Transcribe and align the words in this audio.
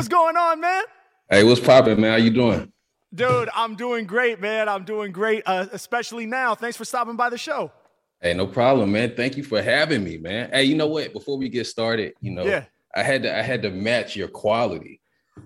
What's 0.00 0.08
going 0.08 0.34
on, 0.34 0.62
man? 0.62 0.84
Hey, 1.28 1.44
what's 1.44 1.60
popping, 1.60 2.00
man? 2.00 2.12
How 2.12 2.16
you 2.16 2.30
doing? 2.30 2.72
Dude, 3.14 3.50
I'm 3.54 3.74
doing 3.74 4.06
great, 4.06 4.40
man. 4.40 4.66
I'm 4.66 4.86
doing 4.86 5.12
great, 5.12 5.42
uh, 5.44 5.66
especially 5.72 6.24
now. 6.24 6.54
Thanks 6.54 6.78
for 6.78 6.86
stopping 6.86 7.16
by 7.16 7.28
the 7.28 7.36
show. 7.36 7.70
Hey, 8.18 8.32
no 8.32 8.46
problem, 8.46 8.92
man. 8.92 9.14
Thank 9.14 9.36
you 9.36 9.44
for 9.44 9.60
having 9.60 10.02
me, 10.02 10.16
man. 10.16 10.48
Hey, 10.54 10.64
you 10.64 10.74
know 10.74 10.86
what? 10.86 11.12
Before 11.12 11.36
we 11.36 11.50
get 11.50 11.66
started, 11.66 12.14
you 12.22 12.30
know, 12.30 12.44
yeah. 12.44 12.64
I 12.96 13.02
had 13.02 13.24
to 13.24 13.38
I 13.38 13.42
had 13.42 13.60
to 13.60 13.70
match 13.70 14.16
your 14.16 14.28
quality. 14.28 15.02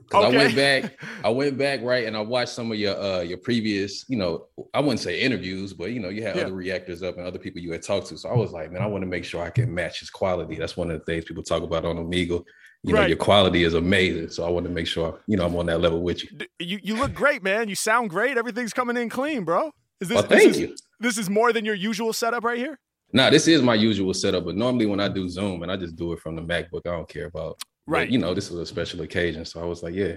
Cause 0.09 0.27
okay. 0.27 0.37
I 0.37 0.39
went 0.39 0.55
back, 0.55 1.01
I 1.25 1.31
went 1.31 1.59
back, 1.59 1.83
right, 1.83 2.07
and 2.07 2.17
I 2.17 2.21
watched 2.21 2.53
some 2.53 2.71
of 2.71 2.79
your 2.79 2.97
uh 2.97 3.23
your 3.23 3.39
previous, 3.39 4.09
you 4.09 4.17
know, 4.17 4.47
I 4.73 4.79
wouldn't 4.79 5.01
say 5.01 5.19
interviews, 5.19 5.73
but 5.73 5.91
you 5.91 5.99
know, 5.99 6.11
you 6.11 6.23
had 6.23 6.37
yeah. 6.37 6.43
other 6.43 6.55
reactors 6.55 7.03
up 7.03 7.17
and 7.17 7.27
other 7.27 7.41
people 7.41 7.61
you 7.61 7.73
had 7.73 7.83
talked 7.83 8.07
to. 8.07 8.17
So 8.17 8.29
I 8.29 8.37
was 8.37 8.53
like, 8.53 8.71
man, 8.71 8.83
I 8.83 8.87
want 8.87 9.03
to 9.03 9.11
make 9.11 9.25
sure 9.25 9.43
I 9.43 9.51
can 9.51 9.75
match 9.75 9.99
his 9.99 10.11
quality. 10.11 10.55
That's 10.55 10.77
one 10.77 10.93
of 10.93 11.01
the 11.01 11.05
things 11.05 11.25
people 11.25 11.43
talk 11.43 11.65
about 11.65 11.85
on 11.85 11.97
Omegle. 11.97 12.45
You 12.85 12.95
right. 12.95 13.03
know, 13.03 13.07
your 13.09 13.17
quality 13.17 13.65
is 13.65 13.73
amazing. 13.73 14.29
So 14.29 14.47
I 14.47 14.51
want 14.51 14.67
to 14.67 14.73
make 14.73 14.87
sure, 14.87 15.19
you 15.27 15.39
know, 15.39 15.47
I'm 15.47 15.57
on 15.57 15.67
that 15.67 15.81
level 15.81 16.03
with 16.03 16.23
you. 16.23 16.39
You 16.59 16.79
you 16.83 16.97
look 16.97 17.15
great, 17.15 17.43
man. 17.43 17.69
You 17.69 17.75
sound 17.75 18.11
great. 18.11 18.37
Everything's 18.37 18.75
coming 18.75 18.99
in 18.99 19.09
clean, 19.09 19.45
bro. 19.45 19.73
Is 20.01 20.09
this, 20.09 20.17
well, 20.17 20.27
thank 20.27 20.53
this 20.53 20.59
you. 20.59 20.73
Is, 20.73 20.83
this 21.01 21.19
is 21.19 21.31
more 21.31 21.53
than 21.53 21.65
your 21.65 21.75
usual 21.75 22.13
setup 22.13 22.45
right 22.45 22.59
here? 22.59 22.79
Nah, 23.13 23.31
this 23.31 23.49
is 23.49 23.63
my 23.63 23.75
usual 23.75 24.13
setup, 24.13 24.45
but 24.45 24.55
normally 24.57 24.87
when 24.87 25.01
I 25.01 25.09
do 25.09 25.29
Zoom 25.29 25.63
and 25.63 25.73
I 25.73 25.77
just 25.77 25.97
do 25.97 26.13
it 26.13 26.21
from 26.21 26.37
the 26.37 26.43
MacBook, 26.43 26.83
I 26.85 26.91
don't 26.91 27.09
care 27.09 27.27
about. 27.27 27.59
Right. 27.87 28.03
But, 28.07 28.11
you 28.11 28.19
know, 28.19 28.35
this 28.35 28.51
is 28.51 28.59
a 28.59 28.67
special 28.67 29.01
occasion. 29.03 29.45
So 29.45 29.63
I 29.63 29.65
was 29.65 29.83
like, 29.83 29.95
yeah, 29.95 30.17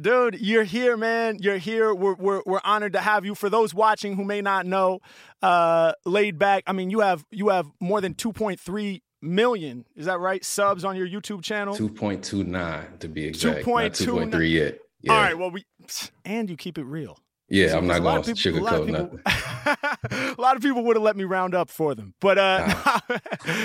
Dude, 0.00 0.40
you're 0.40 0.64
here, 0.64 0.96
man. 0.96 1.38
You're 1.40 1.58
here. 1.58 1.94
We're, 1.94 2.14
we're, 2.14 2.42
we're 2.46 2.60
honored 2.64 2.94
to 2.94 3.00
have 3.00 3.24
you. 3.24 3.34
For 3.34 3.48
those 3.48 3.72
watching 3.72 4.16
who 4.16 4.24
may 4.24 4.40
not 4.40 4.66
know, 4.66 5.00
uh, 5.42 5.92
laid 6.04 6.38
back. 6.38 6.64
I 6.66 6.72
mean, 6.72 6.90
you 6.90 7.00
have 7.00 7.24
you 7.30 7.48
have 7.48 7.66
more 7.80 8.00
than 8.00 8.14
2.3 8.14 9.00
million. 9.24 9.84
Is 9.96 10.06
that 10.06 10.20
right? 10.20 10.44
Subs 10.44 10.84
on 10.84 10.96
your 10.96 11.08
YouTube 11.08 11.42
channel. 11.42 11.74
2.29 11.74 12.98
to 13.00 13.08
be 13.08 13.24
exact. 13.24 13.64
2.3 13.64 14.50
yet. 14.50 14.78
Yeah. 15.00 15.12
All 15.12 15.18
right. 15.18 15.38
Well, 15.38 15.50
we 15.50 15.64
and 16.24 16.48
you 16.48 16.56
keep 16.56 16.78
it 16.78 16.84
real. 16.84 17.18
Yeah, 17.50 17.68
so, 17.68 17.78
I'm 17.78 17.86
not 17.86 18.00
going 18.02 18.22
to 18.22 18.32
sugarcoat 18.32 18.88
nothing. 18.88 19.20
a 20.38 20.40
lot 20.40 20.56
of 20.56 20.62
people 20.62 20.82
would 20.84 20.96
have 20.96 21.02
let 21.02 21.14
me 21.14 21.24
round 21.24 21.54
up 21.54 21.68
for 21.68 21.94
them, 21.94 22.14
but 22.18 22.38
uh, 22.38 22.74
nah. 23.08 23.18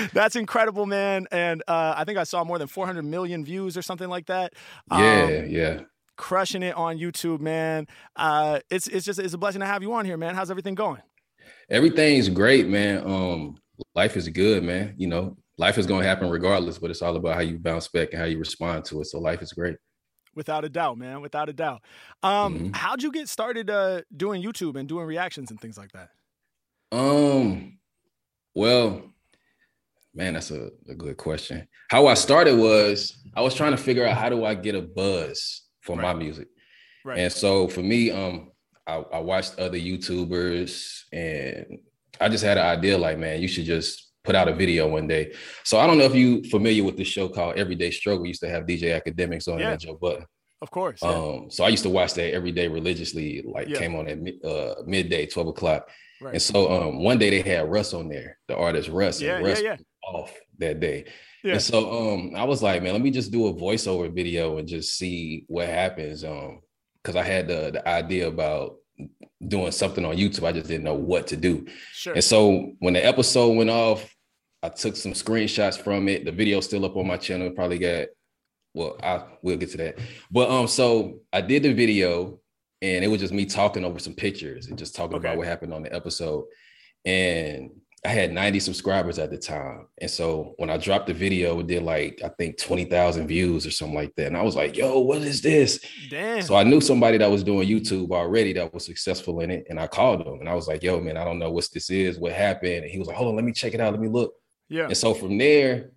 that's 0.12 0.36
incredible, 0.36 0.84
man. 0.84 1.26
And 1.32 1.62
uh, 1.66 1.94
I 1.96 2.04
think 2.04 2.18
I 2.18 2.24
saw 2.24 2.44
more 2.44 2.58
than 2.58 2.68
400 2.68 3.02
million 3.02 3.42
views 3.42 3.78
or 3.78 3.82
something 3.82 4.08
like 4.08 4.26
that. 4.26 4.52
Yeah, 4.90 5.22
um, 5.22 5.46
yeah 5.48 5.80
crushing 6.20 6.62
it 6.62 6.76
on 6.76 6.98
YouTube, 6.98 7.40
man. 7.40 7.88
Uh, 8.14 8.60
it's 8.70 8.86
it's 8.86 9.06
just 9.06 9.18
it's 9.18 9.34
a 9.34 9.38
blessing 9.38 9.60
to 9.60 9.66
have 9.66 9.82
you 9.82 9.94
on 9.94 10.04
here, 10.04 10.18
man. 10.18 10.34
How's 10.34 10.50
everything 10.50 10.74
going? 10.74 11.00
Everything's 11.70 12.28
great, 12.28 12.68
man. 12.68 13.02
Um, 13.04 13.56
life 13.94 14.16
is 14.16 14.28
good, 14.28 14.62
man. 14.62 14.94
You 14.98 15.08
know, 15.08 15.36
life 15.60 15.76
is 15.76 15.86
going 15.86 16.00
to 16.00 16.08
happen 16.08 16.30
regardless, 16.30 16.78
but 16.78 16.90
it's 16.90 17.02
all 17.02 17.14
about 17.14 17.34
how 17.34 17.42
you 17.42 17.58
bounce 17.58 17.86
back 17.86 18.08
and 18.12 18.18
how 18.18 18.24
you 18.24 18.38
respond 18.38 18.82
to 18.86 19.02
it. 19.02 19.04
So 19.04 19.20
life 19.20 19.42
is 19.42 19.52
great. 19.52 19.76
Without 20.34 20.64
a 20.64 20.70
doubt, 20.70 20.96
man. 20.96 21.20
Without 21.20 21.50
a 21.50 21.52
doubt. 21.52 21.82
Um, 22.22 22.54
mm-hmm. 22.54 22.72
how'd 22.72 23.02
you 23.02 23.12
get 23.12 23.28
started 23.28 23.68
uh, 23.68 24.00
doing 24.16 24.42
YouTube 24.42 24.78
and 24.78 24.88
doing 24.88 25.04
reactions 25.04 25.50
and 25.50 25.60
things 25.60 25.76
like 25.76 25.92
that? 25.92 26.08
Um, 26.92 27.78
well, 28.54 29.02
man, 30.14 30.32
that's 30.32 30.50
a, 30.50 30.70
a 30.88 30.94
good 30.94 31.18
question. 31.18 31.68
How 31.90 32.06
I 32.06 32.14
started 32.14 32.58
was 32.58 33.22
I 33.36 33.42
was 33.42 33.54
trying 33.54 33.72
to 33.72 33.76
figure 33.76 34.06
out 34.06 34.16
how 34.16 34.30
do 34.30 34.46
I 34.46 34.54
get 34.54 34.74
a 34.74 34.80
buzz 34.82 35.66
for 35.82 35.94
right. 35.94 36.02
my 36.02 36.14
music. 36.14 36.48
Right. 37.04 37.18
And 37.18 37.30
so 37.30 37.68
for 37.68 37.82
me, 37.82 38.10
um, 38.10 38.50
I, 38.86 39.04
I 39.12 39.18
watched 39.18 39.58
other 39.58 39.78
YouTubers 39.78 41.02
and 41.12 41.80
I 42.18 42.30
just 42.30 42.44
had 42.44 42.56
an 42.56 42.64
idea 42.64 42.96
like, 42.96 43.18
man, 43.18 43.42
you 43.42 43.48
should 43.48 43.66
just 43.66 44.09
put 44.24 44.34
out 44.34 44.48
a 44.48 44.54
video 44.54 44.88
one 44.88 45.06
day. 45.06 45.34
So 45.64 45.78
I 45.78 45.86
don't 45.86 45.98
know 45.98 46.04
if 46.04 46.14
you 46.14 46.42
familiar 46.44 46.84
with 46.84 46.96
this 46.96 47.08
show 47.08 47.28
called 47.28 47.56
Everyday 47.56 47.90
Struggle. 47.90 48.22
We 48.22 48.28
used 48.28 48.42
to 48.42 48.48
have 48.48 48.64
DJ 48.64 49.00
Akademiks 49.00 49.48
on 49.52 49.58
yeah. 49.58 49.76
Joe 49.76 49.94
Budden. 50.00 50.26
Of 50.62 50.70
course. 50.70 51.00
Yeah. 51.02 51.08
Um, 51.08 51.50
so 51.50 51.64
I 51.64 51.68
used 51.68 51.84
to 51.84 51.90
watch 51.90 52.14
that 52.14 52.34
every 52.34 52.52
day 52.52 52.68
religiously, 52.68 53.42
like 53.46 53.68
yeah. 53.68 53.78
came 53.78 53.94
on 53.94 54.08
at 54.08 54.18
uh, 54.44 54.74
midday, 54.84 55.26
12 55.26 55.48
o'clock. 55.48 55.88
Right. 56.20 56.34
And 56.34 56.42
so 56.42 56.70
um, 56.70 57.02
one 57.02 57.18
day 57.18 57.30
they 57.30 57.40
had 57.40 57.70
Russ 57.70 57.94
on 57.94 58.08
there, 58.08 58.36
the 58.46 58.56
artist 58.56 58.90
Russ, 58.90 59.22
yeah, 59.22 59.36
and 59.36 59.46
Russ 59.46 59.62
yeah, 59.62 59.76
yeah. 59.78 60.10
off 60.10 60.34
that 60.58 60.80
day. 60.80 61.06
Yeah. 61.42 61.54
And 61.54 61.62
so 61.62 62.12
um 62.12 62.32
I 62.36 62.44
was 62.44 62.62
like, 62.62 62.82
man, 62.82 62.92
let 62.92 63.00
me 63.00 63.10
just 63.10 63.32
do 63.32 63.46
a 63.46 63.54
voiceover 63.54 64.14
video 64.14 64.58
and 64.58 64.68
just 64.68 64.98
see 64.98 65.44
what 65.48 65.66
happens. 65.66 66.22
Um, 66.24 66.60
because 67.02 67.16
I 67.16 67.22
had 67.22 67.48
the 67.48 67.70
the 67.72 67.88
idea 67.88 68.28
about 68.28 68.76
doing 69.46 69.72
something 69.72 70.04
on 70.04 70.16
YouTube. 70.16 70.46
I 70.46 70.52
just 70.52 70.68
didn't 70.68 70.84
know 70.84 70.94
what 70.94 71.28
to 71.28 71.36
do. 71.36 71.66
Sure. 71.92 72.14
And 72.14 72.24
so 72.24 72.72
when 72.78 72.94
the 72.94 73.04
episode 73.04 73.56
went 73.56 73.70
off, 73.70 74.14
I 74.62 74.68
took 74.68 74.96
some 74.96 75.12
screenshots 75.12 75.80
from 75.80 76.08
it. 76.08 76.24
The 76.24 76.32
video's 76.32 76.66
still 76.66 76.84
up 76.84 76.96
on 76.96 77.06
my 77.06 77.16
channel. 77.16 77.50
Probably 77.50 77.78
got 77.78 78.08
well, 78.74 78.96
I 79.02 79.24
will 79.42 79.56
get 79.56 79.70
to 79.70 79.76
that. 79.78 79.98
But 80.30 80.50
um, 80.50 80.68
so 80.68 81.20
I 81.32 81.40
did 81.40 81.62
the 81.62 81.72
video 81.72 82.40
and 82.82 83.04
it 83.04 83.08
was 83.08 83.20
just 83.20 83.34
me 83.34 83.46
talking 83.46 83.84
over 83.84 83.98
some 83.98 84.14
pictures 84.14 84.68
and 84.68 84.78
just 84.78 84.94
talking 84.94 85.16
okay. 85.16 85.26
about 85.26 85.38
what 85.38 85.46
happened 85.46 85.74
on 85.74 85.82
the 85.82 85.94
episode. 85.94 86.44
And 87.04 87.70
I 88.04 88.08
had 88.08 88.32
90 88.32 88.60
subscribers 88.60 89.18
at 89.18 89.30
the 89.30 89.36
time. 89.36 89.86
And 90.00 90.10
so 90.10 90.54
when 90.56 90.70
I 90.70 90.78
dropped 90.78 91.08
the 91.08 91.12
video, 91.12 91.60
it 91.60 91.66
did 91.66 91.82
like, 91.82 92.20
I 92.24 92.28
think 92.28 92.56
20,000 92.56 93.26
views 93.26 93.66
or 93.66 93.70
something 93.70 93.94
like 93.94 94.14
that. 94.16 94.28
And 94.28 94.36
I 94.38 94.42
was 94.42 94.56
like, 94.56 94.74
yo, 94.74 95.00
what 95.00 95.20
is 95.20 95.42
this? 95.42 95.84
Damn. 96.08 96.40
So 96.40 96.56
I 96.56 96.62
knew 96.62 96.80
somebody 96.80 97.18
that 97.18 97.30
was 97.30 97.44
doing 97.44 97.68
YouTube 97.68 98.10
already 98.10 98.54
that 98.54 98.72
was 98.72 98.86
successful 98.86 99.40
in 99.40 99.50
it. 99.50 99.66
And 99.68 99.78
I 99.78 99.86
called 99.86 100.26
him 100.26 100.40
and 100.40 100.48
I 100.48 100.54
was 100.54 100.66
like, 100.66 100.82
yo, 100.82 100.98
man, 100.98 101.18
I 101.18 101.24
don't 101.24 101.38
know 101.38 101.50
what 101.50 101.68
this 101.74 101.90
is, 101.90 102.18
what 102.18 102.32
happened. 102.32 102.84
And 102.84 102.90
he 102.90 102.98
was 102.98 103.06
like, 103.06 103.18
hold 103.18 103.28
on, 103.28 103.36
let 103.36 103.44
me 103.44 103.52
check 103.52 103.74
it 103.74 103.80
out. 103.80 103.92
Let 103.92 104.00
me 104.00 104.08
look. 104.08 104.32
Yeah. 104.70 104.86
And 104.86 104.96
so 104.96 105.12
from 105.12 105.36
there, 105.36 105.90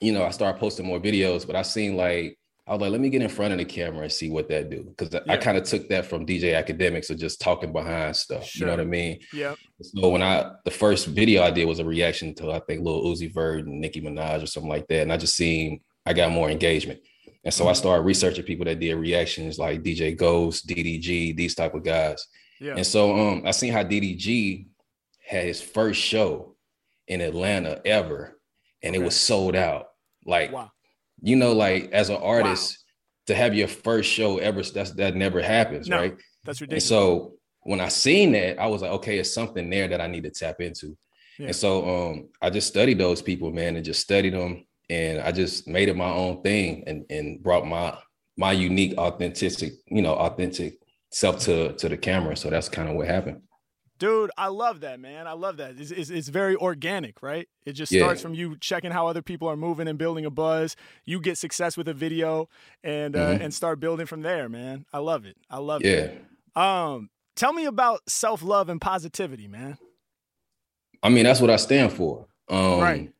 you 0.00 0.12
know, 0.12 0.24
I 0.24 0.30
started 0.30 0.58
posting 0.58 0.86
more 0.86 1.00
videos, 1.00 1.46
but 1.46 1.56
I 1.56 1.62
seen 1.62 1.94
like 1.94 2.38
I 2.66 2.72
was 2.72 2.80
like, 2.80 2.92
let 2.92 3.00
me 3.00 3.10
get 3.10 3.20
in 3.20 3.28
front 3.28 3.52
of 3.52 3.58
the 3.58 3.64
camera 3.64 4.04
and 4.04 4.12
see 4.12 4.30
what 4.30 4.48
that 4.48 4.70
do. 4.70 4.90
Cause 4.96 5.10
yeah. 5.12 5.20
I 5.28 5.36
kind 5.36 5.58
of 5.58 5.64
took 5.64 5.86
that 5.90 6.06
from 6.06 6.24
DJ 6.24 6.54
Akademiks 6.54 7.10
of 7.10 7.18
just 7.18 7.40
talking 7.40 7.72
behind 7.72 8.16
stuff. 8.16 8.46
Sure. 8.46 8.60
You 8.60 8.66
know 8.66 8.72
what 8.72 8.80
I 8.80 8.88
mean? 8.88 9.20
Yeah. 9.34 9.54
So 9.82 10.08
when 10.08 10.22
I 10.22 10.50
the 10.64 10.70
first 10.70 11.06
video 11.08 11.42
I 11.42 11.50
did 11.50 11.66
was 11.66 11.78
a 11.78 11.84
reaction 11.84 12.34
to 12.36 12.52
I 12.52 12.60
think 12.60 12.82
Lil 12.82 13.04
Uzi 13.04 13.32
Vert 13.32 13.66
and 13.66 13.80
Nicki 13.80 14.00
Minaj 14.00 14.42
or 14.42 14.46
something 14.46 14.70
like 14.70 14.86
that. 14.88 15.02
And 15.02 15.12
I 15.12 15.18
just 15.18 15.36
seen 15.36 15.80
I 16.06 16.14
got 16.14 16.32
more 16.32 16.48
engagement. 16.48 17.00
And 17.44 17.52
so 17.52 17.64
mm-hmm. 17.64 17.70
I 17.70 17.74
started 17.74 18.02
researching 18.02 18.44
people 18.44 18.64
that 18.64 18.80
did 18.80 18.94
reactions 18.94 19.58
like 19.58 19.82
DJ 19.82 20.16
Ghost, 20.16 20.66
DDG, 20.66 21.36
these 21.36 21.54
type 21.54 21.74
of 21.74 21.84
guys. 21.84 22.26
Yeah. 22.60 22.76
And 22.76 22.86
so 22.86 23.14
um 23.14 23.42
I 23.44 23.50
seen 23.50 23.74
how 23.74 23.84
DDG 23.84 24.68
had 25.22 25.44
his 25.44 25.60
first 25.60 26.00
show 26.00 26.56
in 27.08 27.20
Atlanta 27.20 27.82
ever, 27.84 28.40
and 28.82 28.94
okay. 28.94 29.02
it 29.02 29.04
was 29.04 29.14
sold 29.14 29.54
out. 29.54 29.88
Like 30.24 30.50
wow 30.50 30.70
you 31.24 31.36
know, 31.36 31.52
like 31.52 31.90
as 31.92 32.10
an 32.10 32.16
artist, 32.16 32.78
wow. 32.78 33.34
to 33.34 33.34
have 33.34 33.54
your 33.54 33.66
first 33.66 34.10
show 34.10 34.36
ever, 34.38 34.62
that's 34.62 34.90
that 34.92 35.16
never 35.16 35.40
happens, 35.40 35.88
no, 35.88 35.96
right? 35.96 36.16
That's 36.44 36.60
ridiculous. 36.60 36.84
And 36.84 36.88
so 36.88 37.32
when 37.62 37.80
I 37.80 37.88
seen 37.88 38.32
that, 38.32 38.60
I 38.60 38.66
was 38.66 38.82
like, 38.82 38.90
okay, 38.92 39.18
it's 39.18 39.32
something 39.32 39.70
there 39.70 39.88
that 39.88 40.02
I 40.02 40.06
need 40.06 40.24
to 40.24 40.30
tap 40.30 40.60
into. 40.60 40.96
Yeah. 41.38 41.46
And 41.46 41.56
so 41.56 42.10
um, 42.10 42.28
I 42.42 42.50
just 42.50 42.68
studied 42.68 42.98
those 42.98 43.22
people, 43.22 43.50
man, 43.50 43.74
and 43.74 43.84
just 43.84 44.02
studied 44.02 44.34
them, 44.34 44.66
and 44.90 45.18
I 45.22 45.32
just 45.32 45.66
made 45.66 45.88
it 45.88 45.96
my 45.96 46.10
own 46.10 46.42
thing, 46.42 46.84
and 46.86 47.06
and 47.08 47.42
brought 47.42 47.66
my 47.66 47.96
my 48.36 48.52
unique, 48.52 48.98
authentic, 48.98 49.72
you 49.86 50.02
know, 50.02 50.14
authentic 50.14 50.78
self 51.10 51.40
to 51.40 51.72
to 51.72 51.88
the 51.88 51.96
camera. 51.96 52.36
So 52.36 52.50
that's 52.50 52.68
kind 52.68 52.90
of 52.90 52.96
what 52.96 53.08
happened. 53.08 53.40
Dude, 54.04 54.30
I 54.36 54.48
love 54.48 54.80
that, 54.80 55.00
man. 55.00 55.26
I 55.26 55.32
love 55.32 55.56
that. 55.56 55.76
It's, 55.78 55.90
it's, 55.90 56.10
it's 56.10 56.28
very 56.28 56.56
organic, 56.56 57.22
right? 57.22 57.48
It 57.64 57.72
just 57.72 57.90
yeah. 57.90 58.02
starts 58.02 58.20
from 58.20 58.34
you 58.34 58.58
checking 58.58 58.90
how 58.90 59.06
other 59.06 59.22
people 59.22 59.48
are 59.48 59.56
moving 59.56 59.88
and 59.88 59.96
building 59.96 60.26
a 60.26 60.30
buzz. 60.30 60.76
You 61.06 61.20
get 61.20 61.38
success 61.38 61.74
with 61.74 61.88
a 61.88 61.94
video 61.94 62.50
and 62.82 63.16
uh, 63.16 63.30
mm-hmm. 63.30 63.42
and 63.44 63.54
start 63.54 63.80
building 63.80 64.04
from 64.04 64.20
there, 64.20 64.50
man. 64.50 64.84
I 64.92 64.98
love 64.98 65.24
it. 65.24 65.38
I 65.48 65.56
love 65.56 65.82
yeah. 65.82 66.10
it. 66.10 66.24
Um, 66.54 67.08
tell 67.34 67.54
me 67.54 67.64
about 67.64 68.02
self 68.06 68.42
love 68.42 68.68
and 68.68 68.78
positivity, 68.78 69.48
man. 69.48 69.78
I 71.02 71.08
mean, 71.08 71.24
that's 71.24 71.40
what 71.40 71.48
I 71.48 71.56
stand 71.56 71.90
for. 71.90 72.26
Um, 72.50 72.80
right 72.80 73.10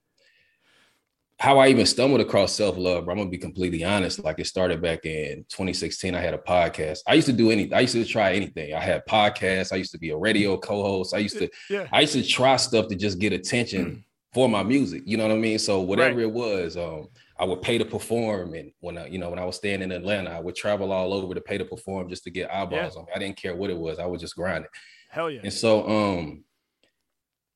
how 1.44 1.58
I 1.58 1.68
even 1.68 1.84
stumbled 1.84 2.22
across 2.22 2.54
self 2.54 2.78
love, 2.78 3.06
I'm 3.06 3.18
gonna 3.18 3.28
be 3.28 3.36
completely 3.36 3.84
honest. 3.84 4.24
Like 4.24 4.38
it 4.38 4.46
started 4.46 4.80
back 4.80 5.04
in 5.04 5.44
2016. 5.50 6.14
I 6.14 6.20
had 6.20 6.32
a 6.32 6.38
podcast. 6.38 7.00
I 7.06 7.12
used 7.12 7.26
to 7.26 7.34
do 7.34 7.50
anything. 7.50 7.74
I 7.74 7.80
used 7.80 7.92
to 7.92 8.04
try 8.06 8.32
anything. 8.32 8.72
I 8.72 8.80
had 8.80 9.04
podcasts. 9.06 9.70
I 9.70 9.76
used 9.76 9.92
to 9.92 9.98
be 9.98 10.08
a 10.08 10.16
radio 10.16 10.56
co-host. 10.56 11.14
I 11.14 11.18
used 11.18 11.38
to. 11.38 11.50
Yeah. 11.70 11.86
I 11.92 12.00
used 12.00 12.14
to 12.14 12.22
try 12.22 12.56
stuff 12.56 12.88
to 12.88 12.94
just 12.94 13.18
get 13.18 13.32
attention 13.32 13.84
mm. 13.86 14.04
for 14.32 14.48
my 14.48 14.62
music. 14.62 15.02
You 15.04 15.16
know 15.18 15.26
what 15.26 15.34
I 15.34 15.38
mean? 15.38 15.58
So 15.58 15.80
whatever 15.80 16.16
right. 16.16 16.24
it 16.24 16.32
was, 16.32 16.76
um, 16.76 17.08
I 17.38 17.44
would 17.44 17.62
pay 17.62 17.78
to 17.78 17.84
perform. 17.84 18.54
And 18.54 18.72
when 18.80 18.96
I, 18.96 19.06
you 19.06 19.18
know, 19.18 19.30
when 19.30 19.38
I 19.38 19.44
was 19.44 19.56
staying 19.56 19.82
in 19.82 19.92
Atlanta, 19.92 20.30
I 20.30 20.40
would 20.40 20.54
travel 20.54 20.92
all 20.92 21.12
over 21.12 21.34
to 21.34 21.40
pay 21.40 21.58
to 21.58 21.64
perform 21.64 22.08
just 22.08 22.24
to 22.24 22.30
get 22.30 22.50
eyeballs 22.50 22.94
yeah. 22.94 23.00
on 23.00 23.06
me. 23.06 23.12
I 23.14 23.18
didn't 23.18 23.36
care 23.36 23.54
what 23.54 23.70
it 23.70 23.78
was. 23.78 23.98
I 23.98 24.06
would 24.06 24.20
just 24.20 24.36
grind 24.36 24.64
it. 24.64 24.70
Hell 25.10 25.30
yeah. 25.30 25.40
And 25.42 25.52
so, 25.52 25.88
um, 25.88 26.44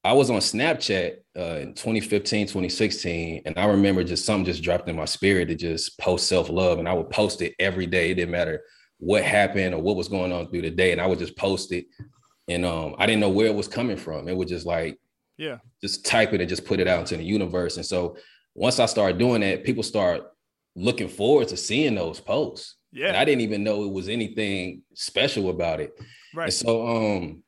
I 0.04 0.12
was 0.12 0.30
on 0.30 0.38
Snapchat 0.38 1.16
uh, 1.36 1.58
in 1.60 1.74
2015, 1.74 2.46
2016, 2.46 3.42
and 3.44 3.58
I 3.58 3.66
remember 3.66 4.04
just 4.04 4.24
something 4.24 4.44
just 4.44 4.62
dropped 4.62 4.88
in 4.88 4.96
my 4.96 5.04
spirit 5.04 5.46
to 5.46 5.54
just 5.54 5.98
post 5.98 6.28
self 6.28 6.48
love, 6.48 6.78
and 6.78 6.88
I 6.88 6.92
would 6.92 7.10
post 7.10 7.42
it 7.42 7.54
every 7.58 7.86
day. 7.86 8.10
It 8.10 8.14
didn't 8.14 8.30
matter 8.30 8.62
what 8.98 9.24
happened 9.24 9.74
or 9.74 9.82
what 9.82 9.96
was 9.96 10.08
going 10.08 10.32
on 10.32 10.50
through 10.50 10.62
the 10.62 10.70
day, 10.70 10.92
and 10.92 11.00
I 11.00 11.06
would 11.06 11.18
just 11.18 11.36
post 11.36 11.72
it. 11.72 11.86
And 12.48 12.64
um, 12.64 12.94
I 12.98 13.06
didn't 13.06 13.20
know 13.20 13.28
where 13.28 13.46
it 13.46 13.54
was 13.54 13.68
coming 13.68 13.96
from. 13.96 14.28
It 14.28 14.36
was 14.36 14.48
just 14.48 14.66
like, 14.66 14.98
yeah, 15.36 15.58
just 15.82 16.06
type 16.06 16.32
it 16.32 16.40
and 16.40 16.48
just 16.48 16.64
put 16.64 16.80
it 16.80 16.88
out 16.88 17.00
into 17.00 17.16
the 17.16 17.24
universe. 17.24 17.76
And 17.76 17.84
so 17.84 18.16
once 18.54 18.78
I 18.78 18.86
started 18.86 19.18
doing 19.18 19.40
that, 19.42 19.64
people 19.64 19.82
start 19.82 20.22
looking 20.74 21.08
forward 21.08 21.48
to 21.48 21.56
seeing 21.56 21.94
those 21.94 22.20
posts. 22.20 22.76
Yeah. 22.92 23.08
And 23.08 23.16
I 23.16 23.24
didn't 23.24 23.42
even 23.42 23.64
know 23.64 23.84
it 23.84 23.92
was 23.92 24.08
anything 24.08 24.82
special 24.94 25.50
about 25.50 25.80
it. 25.80 25.92
Right. 26.34 26.44
And 26.44 26.52
so 26.52 26.86
um 26.86 27.42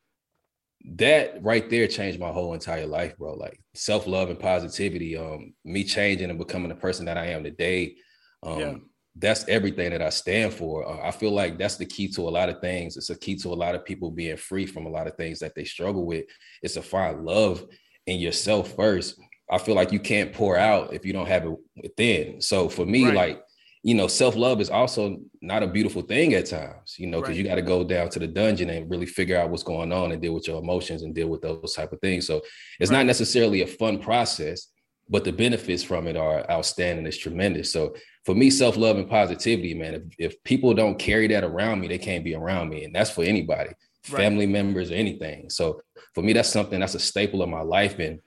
that 0.96 1.42
right 1.42 1.68
there 1.68 1.86
changed 1.86 2.18
my 2.18 2.30
whole 2.30 2.54
entire 2.54 2.86
life, 2.86 3.16
bro. 3.18 3.34
Like 3.34 3.60
self-love 3.74 4.30
and 4.30 4.38
positivity, 4.38 5.16
um, 5.16 5.54
me 5.64 5.84
changing 5.84 6.30
and 6.30 6.38
becoming 6.38 6.70
the 6.70 6.74
person 6.74 7.04
that 7.06 7.18
I 7.18 7.26
am 7.26 7.44
today. 7.44 7.96
Um, 8.42 8.58
yeah. 8.58 8.74
that's 9.16 9.46
everything 9.48 9.90
that 9.90 10.00
I 10.00 10.08
stand 10.08 10.54
for. 10.54 10.88
Uh, 10.88 11.06
I 11.06 11.10
feel 11.10 11.32
like 11.32 11.58
that's 11.58 11.76
the 11.76 11.84
key 11.84 12.08
to 12.08 12.22
a 12.22 12.30
lot 12.30 12.48
of 12.48 12.60
things. 12.60 12.96
It's 12.96 13.10
a 13.10 13.18
key 13.18 13.36
to 13.36 13.50
a 13.50 13.54
lot 13.54 13.74
of 13.74 13.84
people 13.84 14.10
being 14.10 14.38
free 14.38 14.66
from 14.66 14.86
a 14.86 14.90
lot 14.90 15.06
of 15.06 15.16
things 15.16 15.38
that 15.40 15.54
they 15.54 15.64
struggle 15.64 16.06
with. 16.06 16.24
It's 16.62 16.74
to 16.74 16.82
find 16.82 17.24
love 17.24 17.64
in 18.06 18.18
yourself 18.18 18.74
first. 18.74 19.20
I 19.50 19.58
feel 19.58 19.74
like 19.74 19.92
you 19.92 20.00
can't 20.00 20.32
pour 20.32 20.56
out 20.56 20.94
if 20.94 21.04
you 21.04 21.12
don't 21.12 21.26
have 21.28 21.44
it 21.44 21.56
within. 21.76 22.40
So 22.40 22.68
for 22.68 22.86
me, 22.86 23.04
right. 23.04 23.14
like 23.14 23.42
you 23.82 23.94
know, 23.94 24.06
self 24.06 24.36
love 24.36 24.60
is 24.60 24.68
also 24.68 25.18
not 25.40 25.62
a 25.62 25.66
beautiful 25.66 26.02
thing 26.02 26.34
at 26.34 26.46
times, 26.46 26.96
you 26.98 27.06
know, 27.06 27.20
because 27.20 27.36
right. 27.36 27.38
you 27.38 27.44
got 27.44 27.54
to 27.54 27.62
go 27.62 27.82
down 27.82 28.10
to 28.10 28.18
the 28.18 28.26
dungeon 28.26 28.68
and 28.68 28.90
really 28.90 29.06
figure 29.06 29.38
out 29.38 29.50
what's 29.50 29.62
going 29.62 29.92
on 29.92 30.12
and 30.12 30.20
deal 30.20 30.34
with 30.34 30.46
your 30.46 30.60
emotions 30.60 31.02
and 31.02 31.14
deal 31.14 31.28
with 31.28 31.40
those 31.40 31.72
type 31.74 31.92
of 31.92 32.00
things. 32.00 32.26
So 32.26 32.42
it's 32.78 32.90
right. 32.90 32.98
not 32.98 33.06
necessarily 33.06 33.62
a 33.62 33.66
fun 33.66 33.98
process, 33.98 34.68
but 35.08 35.24
the 35.24 35.32
benefits 35.32 35.82
from 35.82 36.06
it 36.06 36.16
are 36.16 36.48
outstanding. 36.50 37.06
It's 37.06 37.16
tremendous. 37.16 37.72
So 37.72 37.94
for 38.26 38.34
me, 38.34 38.50
self 38.50 38.76
love 38.76 38.98
and 38.98 39.08
positivity, 39.08 39.72
man, 39.72 39.94
if, 39.94 40.32
if 40.32 40.44
people 40.44 40.74
don't 40.74 40.98
carry 40.98 41.26
that 41.28 41.44
around 41.44 41.80
me, 41.80 41.88
they 41.88 41.98
can't 41.98 42.24
be 42.24 42.34
around 42.34 42.68
me. 42.68 42.84
And 42.84 42.94
that's 42.94 43.10
for 43.10 43.24
anybody, 43.24 43.70
right. 43.70 43.76
family 44.18 44.46
members 44.46 44.90
or 44.90 44.94
anything. 44.94 45.48
So 45.48 45.80
for 46.14 46.22
me, 46.22 46.34
that's 46.34 46.50
something 46.50 46.80
that's 46.80 46.94
a 46.94 47.00
staple 47.00 47.42
of 47.42 47.48
my 47.48 47.62
life. 47.62 47.98
And 47.98 48.20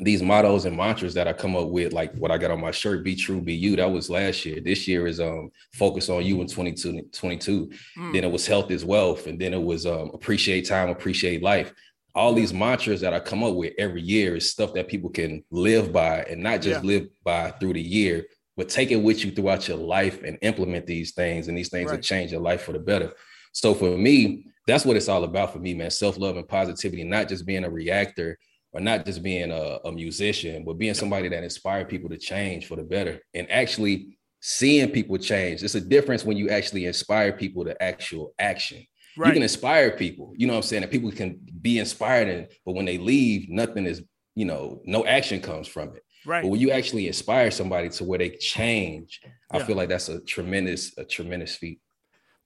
these 0.00 0.22
mottos 0.22 0.64
and 0.64 0.76
mantras 0.76 1.14
that 1.14 1.26
I 1.26 1.32
come 1.32 1.56
up 1.56 1.68
with, 1.68 1.92
like 1.92 2.14
what 2.14 2.30
I 2.30 2.38
got 2.38 2.50
on 2.50 2.60
my 2.60 2.70
shirt, 2.70 3.04
be 3.04 3.16
true, 3.16 3.40
be 3.40 3.54
you. 3.54 3.76
That 3.76 3.90
was 3.90 4.08
last 4.08 4.44
year. 4.44 4.60
This 4.60 4.86
year 4.86 5.06
is 5.06 5.20
um 5.20 5.50
focus 5.74 6.08
on 6.08 6.24
you 6.24 6.40
in 6.40 6.46
22, 6.46 7.08
22. 7.12 7.70
Mm. 7.96 8.12
Then 8.12 8.24
it 8.24 8.30
was 8.30 8.46
health 8.46 8.70
is 8.70 8.84
wealth. 8.84 9.26
And 9.26 9.38
then 9.38 9.52
it 9.52 9.62
was 9.62 9.86
um 9.86 10.10
appreciate 10.14 10.68
time, 10.68 10.88
appreciate 10.88 11.42
life. 11.42 11.72
All 12.14 12.32
these 12.32 12.52
mantras 12.52 13.00
that 13.00 13.14
I 13.14 13.20
come 13.20 13.42
up 13.42 13.54
with 13.54 13.74
every 13.78 14.02
year 14.02 14.36
is 14.36 14.50
stuff 14.50 14.74
that 14.74 14.88
people 14.88 15.10
can 15.10 15.44
live 15.50 15.92
by 15.92 16.22
and 16.22 16.42
not 16.42 16.62
just 16.62 16.82
yeah. 16.82 16.88
live 16.88 17.08
by 17.24 17.50
through 17.52 17.74
the 17.74 17.82
year, 17.82 18.26
but 18.56 18.68
take 18.68 18.90
it 18.90 18.96
with 18.96 19.24
you 19.24 19.30
throughout 19.30 19.68
your 19.68 19.76
life 19.76 20.22
and 20.22 20.38
implement 20.42 20.86
these 20.86 21.12
things. 21.12 21.48
And 21.48 21.56
these 21.56 21.68
things 21.68 21.90
right. 21.90 21.96
will 21.96 22.02
change 22.02 22.32
your 22.32 22.40
life 22.40 22.62
for 22.62 22.72
the 22.72 22.78
better. 22.78 23.12
So 23.52 23.74
for 23.74 23.96
me, 23.96 24.46
that's 24.66 24.84
what 24.84 24.96
it's 24.96 25.08
all 25.08 25.24
about 25.24 25.52
for 25.52 25.58
me, 25.58 25.74
man. 25.74 25.90
Self-love 25.90 26.36
and 26.36 26.46
positivity, 26.46 27.02
not 27.02 27.28
just 27.28 27.46
being 27.46 27.64
a 27.64 27.70
reactor 27.70 28.38
or 28.72 28.80
not 28.80 29.06
just 29.06 29.22
being 29.22 29.50
a, 29.50 29.78
a 29.84 29.92
musician, 29.92 30.64
but 30.64 30.78
being 30.78 30.94
somebody 30.94 31.28
that 31.28 31.42
inspire 31.42 31.84
people 31.84 32.10
to 32.10 32.18
change 32.18 32.66
for 32.66 32.76
the 32.76 32.82
better 32.82 33.20
and 33.34 33.50
actually 33.50 34.18
seeing 34.40 34.90
people 34.90 35.16
change. 35.18 35.62
It's 35.62 35.74
a 35.74 35.80
difference 35.80 36.24
when 36.24 36.36
you 36.36 36.50
actually 36.50 36.84
inspire 36.84 37.32
people 37.32 37.64
to 37.64 37.82
actual 37.82 38.34
action. 38.38 38.84
Right. 39.16 39.28
You 39.28 39.32
can 39.32 39.42
inspire 39.42 39.90
people, 39.92 40.32
you 40.36 40.46
know 40.46 40.52
what 40.52 40.58
I'm 40.58 40.62
saying? 40.62 40.82
And 40.84 40.92
people 40.92 41.10
can 41.10 41.40
be 41.60 41.80
inspired, 41.80 42.28
and, 42.28 42.46
but 42.64 42.74
when 42.74 42.84
they 42.84 42.98
leave, 42.98 43.48
nothing 43.48 43.84
is, 43.84 44.02
you 44.36 44.44
know, 44.44 44.80
no 44.84 45.04
action 45.06 45.40
comes 45.40 45.66
from 45.66 45.96
it. 45.96 46.04
Right. 46.24 46.42
But 46.42 46.48
when 46.50 46.60
you 46.60 46.70
actually 46.70 47.08
inspire 47.08 47.50
somebody 47.50 47.88
to 47.88 48.04
where 48.04 48.18
they 48.18 48.30
change, 48.30 49.20
yeah. 49.24 49.30
I 49.60 49.64
feel 49.64 49.76
like 49.76 49.88
that's 49.88 50.08
a 50.08 50.20
tremendous, 50.20 50.96
a 50.98 51.04
tremendous 51.04 51.56
feat. 51.56 51.80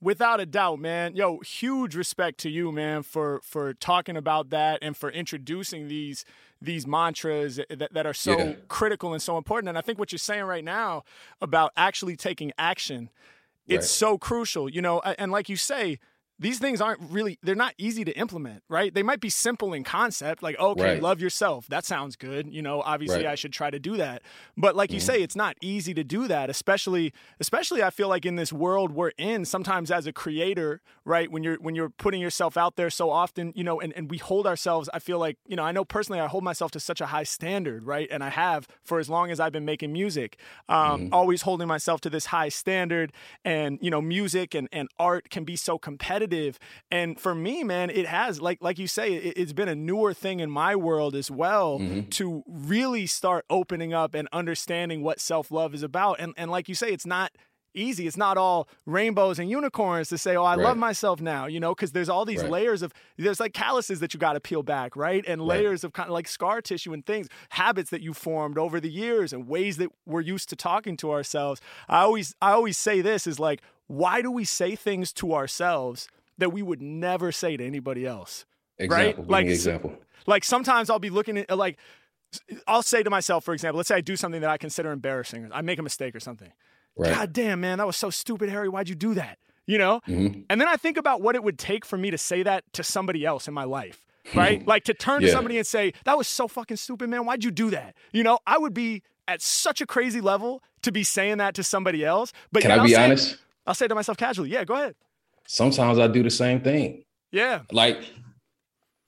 Without 0.03 0.41
a 0.41 0.47
doubt, 0.47 0.81
man. 0.81 1.15
Yo, 1.15 1.39
huge 1.39 1.95
respect 1.95 2.39
to 2.41 2.51
you, 2.51 2.73
man, 2.73 3.05
for 3.05 3.41
for 3.45 3.73
talking 3.73 4.17
about 4.17 4.51
that 4.51 4.81
and 4.83 4.97
for 4.97 5.09
introducing 5.09 5.87
these 5.87 6.25
these 6.61 6.89
mantras 6.89 7.61
that, 7.71 7.93
that 7.93 8.05
are 8.05 8.13
so 8.13 8.37
yeah. 8.37 8.53
critical 8.67 9.13
and 9.13 9.23
so 9.23 9.39
important. 9.39 9.69
And 9.69 9.79
I 9.79 9.81
think 9.81 10.01
what 10.01 10.11
you're 10.11 10.19
saying 10.19 10.45
right 10.45 10.65
now 10.65 11.05
about 11.41 11.71
actually 11.77 12.17
taking 12.17 12.51
action, 12.59 13.11
it's 13.69 13.85
right. 13.85 13.85
so 13.85 14.19
crucial. 14.19 14.69
You 14.69 14.83
know, 14.83 14.99
and 15.01 15.31
like 15.31 15.49
you 15.49 15.57
say, 15.57 16.01
these 16.43 16.59
things 16.59 16.81
aren't 16.81 17.01
really 17.11 17.39
they're 17.43 17.55
not 17.55 17.73
easy 17.79 18.05
to 18.05 18.13
implement 18.19 18.63
right 18.69 18.95
they 18.95 19.03
might 19.03 19.21
be 19.21 19.31
simple 19.31 19.73
in 19.73 19.85
concept 19.85 20.43
like 20.43 20.59
okay 20.59 20.95
right. 20.95 21.03
love 21.03 21.21
yourself 21.21 21.67
that 21.69 21.85
sounds 21.85 22.17
good 22.17 22.53
you 22.53 22.61
know 22.61 22.83
obviously 22.83 23.25
right. 23.25 23.27
i 23.27 23.35
should 23.35 23.53
try 23.53 23.71
to 23.71 23.79
do 23.79 23.97
that 23.97 24.23
but 24.57 24.75
like 24.75 24.91
mm-hmm. 24.91 24.95
you 24.95 25.01
say 25.01 25.23
it's 25.23 25.37
not 25.37 25.57
easy 25.61 25.95
to 25.95 26.03
do 26.03 26.27
that 26.27 26.51
especially 26.51 27.13
especially 27.39 27.83
i 27.83 27.91
feel 27.91 28.09
like 28.09 28.27
in 28.27 28.37
this 28.37 28.53
world 28.53 28.93
we're 28.93 29.13
in 29.17 29.45
sometimes 29.45 29.91
as 29.91 30.07
a 30.07 30.13
creator 30.13 30.81
right 31.05 31.31
when 31.31 31.43
you're 31.43 31.57
when 31.57 31.75
you're 31.75 31.91
putting 31.91 32.21
yourself 32.21 32.57
out 32.57 32.75
there 32.75 32.91
so 32.91 33.09
often 33.09 33.53
you 33.55 33.65
know 33.65 33.81
and, 33.81 33.93
and 33.97 34.11
we 34.11 34.19
hold 34.19 34.47
ourselves 34.47 34.91
i 34.93 34.99
feel 34.99 35.19
like 35.19 35.39
you 35.47 35.55
know 35.55 35.63
i 35.63 35.71
know 35.71 35.85
personally 35.85 36.21
i 36.21 36.27
hold 36.27 36.43
myself 36.43 36.73
to 36.73 36.81
such 36.81 37.01
a 37.01 37.07
high 37.07 37.23
standard 37.23 37.85
right 37.85 38.09
and 38.11 38.25
i 38.25 38.29
have 38.29 38.67
for 38.83 38.99
as 38.99 39.09
long 39.09 39.31
as 39.31 39.39
i've 39.39 39.53
been 39.53 39.65
making 39.65 39.93
music 39.93 40.39
um, 40.69 41.03
mm-hmm. 41.03 41.15
always 41.15 41.43
holding 41.43 41.69
myself 41.69 42.01
to 42.01 42.11
this 42.11 42.27
high 42.27 42.49
standard 42.49 43.13
and 43.45 43.79
you 43.81 43.91
know 43.91 44.03
music 44.03 44.55
and, 44.55 44.69
and 44.73 44.89
art 44.99 45.31
can 45.31 45.45
be 45.45 45.55
so 45.55 45.79
competitive 45.79 46.32
competitive. 46.33 46.59
And 46.91 47.19
for 47.19 47.35
me, 47.35 47.65
man, 47.65 47.91
it 47.91 48.07
has 48.07 48.41
like 48.41 48.59
like 48.61 48.79
you 48.79 48.87
say, 48.87 49.15
it, 49.15 49.39
has 49.39 49.53
been 49.53 49.69
a 49.69 49.75
newer 49.75 50.15
thing 50.15 50.41
in 50.41 50.51
my 50.51 50.77
world 50.77 51.15
as 51.15 51.31
well 51.31 51.79
mm-hmm. 51.79 52.09
to 52.11 52.43
really 52.47 53.07
start 53.07 53.45
opening 53.51 53.93
up 53.93 54.15
and 54.15 54.29
understanding 54.33 55.03
what 55.03 55.21
self 55.21 55.51
love 55.51 55.75
is 55.75 55.83
about. 55.83 56.21
And 56.21 56.35
and 56.37 56.51
like 56.51 56.69
you 56.69 56.75
say, 56.75 56.91
it's 56.93 57.07
not 57.07 57.33
easy. 57.75 58.07
It's 58.07 58.19
not 58.19 58.37
all 58.37 58.69
rainbows 58.85 59.39
and 59.39 59.49
unicorns 59.49 60.11
to 60.11 60.19
say, 60.19 60.37
"Oh, 60.37 60.45
I 60.45 60.57
right. 60.57 60.65
love 60.65 60.77
myself 60.77 61.23
now," 61.23 61.47
you 61.47 61.59
know, 61.59 61.75
because 61.75 61.93
there's 61.93 62.11
all 62.11 62.27
these 62.27 62.43
right. 62.43 62.51
layers 62.51 62.83
of 62.83 62.93
there's 63.17 63.41
like 63.41 63.55
calluses 63.55 64.01
that 64.01 64.13
you 64.13 64.21
got 64.21 64.35
to 64.35 64.41
peel 64.41 64.63
back, 64.63 64.95
right? 64.95 65.25
And 65.27 65.41
layers 65.41 65.83
right. 65.83 65.89
of 65.89 65.93
kind 65.95 66.09
of 66.09 66.13
like 66.13 66.29
scar 66.29 66.61
tissue 66.61 66.93
and 66.93 67.05
things, 67.07 67.29
habits 67.51 67.89
that 67.91 68.03
you 68.03 68.13
formed 68.13 68.59
over 68.59 68.79
the 68.79 68.91
years 68.91 69.33
and 69.33 69.49
ways 69.49 69.79
that 69.79 69.89
we're 70.05 70.21
used 70.21 70.51
to 70.51 70.57
talking 70.57 70.99
to 70.99 71.11
ourselves. 71.11 71.63
I 71.89 72.01
always 72.01 72.35
I 72.43 72.53
always 72.53 72.77
say 72.77 73.01
this 73.01 73.27
is 73.27 73.41
like, 73.41 73.63
why 73.87 74.23
do 74.23 74.31
we 74.31 74.45
say 74.45 74.77
things 74.77 75.13
to 75.15 75.35
ourselves 75.35 76.09
that 76.43 76.51
we 76.51 76.61
would 76.61 76.83
never 76.83 77.31
say 77.31 77.57
to 77.57 77.65
anybody 77.65 78.05
else. 78.05 78.45
Example, 78.79 79.25
right? 79.25 79.31
Like 79.31 79.47
example. 79.47 79.97
Like 80.27 80.45
sometimes 80.45 80.91
I'll 80.91 80.99
be 80.99 81.11
looking 81.11 81.39
at 81.39 81.57
like 81.57 81.79
I'll 82.67 82.83
say 82.83 83.03
to 83.03 83.11
myself, 83.11 83.45
for 83.45 83.55
example, 83.55 83.77
let's 83.77 83.89
say 83.89 83.95
I 83.95 84.01
do 84.01 84.17
something 84.17 84.41
that 84.41 84.51
I 84.51 84.59
consider 84.59 84.91
embarrassing. 84.91 85.49
I 85.53 85.63
make 85.63 85.79
a 85.79 85.83
mistake 85.83 86.17
or 86.17 86.21
something. 86.21 86.53
Right. 86.97 87.15
God 87.15 87.33
damn, 87.33 87.61
man, 87.61 87.79
that 87.79 87.87
was 87.87 87.97
so 87.97 88.11
stupid, 88.11 88.49
Harry. 88.49 88.69
Why'd 88.69 88.89
you 88.89 88.95
do 88.95 89.15
that? 89.15 89.39
You 89.67 89.79
know? 89.79 90.01
Mm-hmm. 90.09 90.43
And 90.51 90.61
then 90.61 90.69
I 90.69 90.77
think 90.77 90.97
about 90.97 91.23
what 91.23 91.37
it 91.37 91.45
would 91.45 91.59
take 91.59 91.85
for 91.85 91.97
me 91.97 92.11
to 92.11 92.19
say 92.19 92.43
that 92.43 92.65
to 92.73 92.83
somebody 92.83 93.25
else 93.25 93.47
in 93.47 93.55
my 93.55 93.65
life. 93.65 94.01
Right? 94.35 94.65
like 94.67 94.85
to 94.85 94.95
turn 94.95 95.21
yeah. 95.21 95.29
to 95.29 95.33
somebody 95.33 95.59
and 95.59 95.67
say, 95.67 95.93
that 96.05 96.17
was 96.17 96.29
so 96.29 96.49
fucking 96.49 96.77
stupid, 96.77 97.09
man. 97.09 97.25
Why'd 97.25 97.45
you 97.45 97.51
do 97.51 97.71
that? 97.71 97.95
You 98.13 98.23
know, 98.23 98.39
I 98.47 98.59
would 98.59 98.75
be 98.75 99.03
at 99.27 99.43
such 99.43 99.81
a 99.81 99.87
crazy 99.87 100.21
level 100.21 100.63
to 100.83 100.93
be 100.93 101.03
saying 101.03 101.39
that 101.39 101.55
to 101.55 101.65
somebody 101.65 102.05
else. 102.05 102.33
But 102.51 102.63
can 102.63 102.71
I 102.73 102.85
be 102.85 102.97
honest? 102.97 103.37
I'll 103.67 103.75
say 103.75 103.89
to 103.89 103.95
myself 103.95 104.17
casually, 104.17 104.51
yeah, 104.51 104.65
go 104.65 104.75
ahead 104.75 104.95
sometimes 105.47 105.99
I 105.99 106.07
do 106.07 106.23
the 106.23 106.31
same 106.31 106.61
thing. 106.61 107.05
Yeah. 107.31 107.61
Like, 107.71 108.05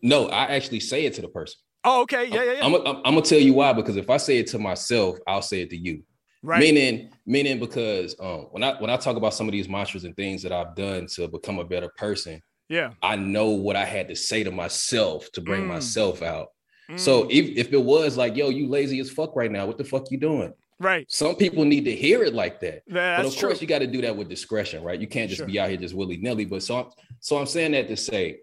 no, 0.03 0.29
I 0.29 0.45
actually 0.45 0.81
say 0.81 1.05
it 1.05 1.15
to 1.15 1.23
the 1.23 1.29
person. 1.29 1.59
Oh, 1.85 2.03
okay. 2.03 2.27
Yeah, 2.27 2.43
yeah, 2.43 2.53
yeah. 2.53 2.65
I'm, 2.65 2.75
I'm, 2.75 2.97
I'm, 2.97 3.15
gonna 3.15 3.23
tell 3.23 3.39
you 3.39 3.55
why 3.55 3.73
because 3.73 3.97
if 3.97 4.09
I 4.09 4.17
say 4.17 4.39
it 4.39 4.47
to 4.49 4.59
myself, 4.59 5.19
I'll 5.27 5.43
say 5.43 5.61
it 5.61 5.71
to 5.71 5.77
you. 5.77 6.03
Right. 6.43 6.61
Meaning, 6.61 7.11
meaning 7.27 7.59
because 7.59 8.15
um, 8.21 8.49
when 8.51 8.63
I 8.63 8.75
when 8.81 8.91
I 8.91 8.97
talk 8.97 9.17
about 9.17 9.35
some 9.35 9.49
of 9.49 9.53
these 9.53 9.69
mantras 9.69 10.05
and 10.05 10.15
things 10.15 10.43
that 10.43 10.53
I've 10.53 10.75
done 10.75 11.07
to 11.15 11.29
become 11.29 11.59
a 11.59 11.65
better 11.65 11.91
person, 11.97 12.43
yeah, 12.69 12.93
I 13.03 13.17
know 13.17 13.51
what 13.51 13.77
I 13.77 13.85
had 13.85 14.09
to 14.09 14.17
say 14.17 14.45
to 14.45 14.51
myself 14.51 15.31
to 15.33 15.41
bring 15.41 15.63
mm. 15.63 15.69
myself 15.69 16.23
out. 16.23 16.49
Mm. 16.91 16.99
So 16.99 17.25
if, 17.31 17.57
if 17.57 17.73
it 17.73 17.83
was 17.83 18.17
like, 18.17 18.37
yo, 18.37 18.51
you 18.51 18.69
lazy 18.69 19.01
as 19.01 19.11
fuck 19.11 19.35
right 19.37 19.51
now, 19.51 19.67
what 19.67 19.79
the 19.79 19.85
fuck 19.85 20.11
you 20.11 20.19
doing? 20.19 20.53
Right. 20.81 21.11
Some 21.11 21.37
people 21.37 21.65
need 21.65 21.85
to 21.85 21.95
hear 21.95 22.23
it 22.23 22.35
like 22.35 22.61
that. 22.61 22.83
Yeah, 22.87 23.17
but 23.17 23.27
of 23.27 23.37
true. 23.37 23.49
course, 23.49 23.61
you 23.63 23.69
got 23.69 23.79
to 23.79 23.87
do 23.87 24.01
that 24.03 24.17
with 24.17 24.29
discretion, 24.29 24.83
right? 24.83 25.01
You 25.01 25.07
can't 25.07 25.29
just 25.29 25.39
sure. 25.39 25.47
be 25.47 25.59
out 25.59 25.69
here 25.69 25.79
just 25.79 25.95
willy 25.95 26.17
nilly. 26.17 26.45
But 26.45 26.63
so, 26.63 26.79
I'm, 26.79 26.87
so 27.21 27.39
I'm 27.39 27.47
saying 27.47 27.73
that 27.73 27.89
to 27.89 27.97
say 27.97 28.41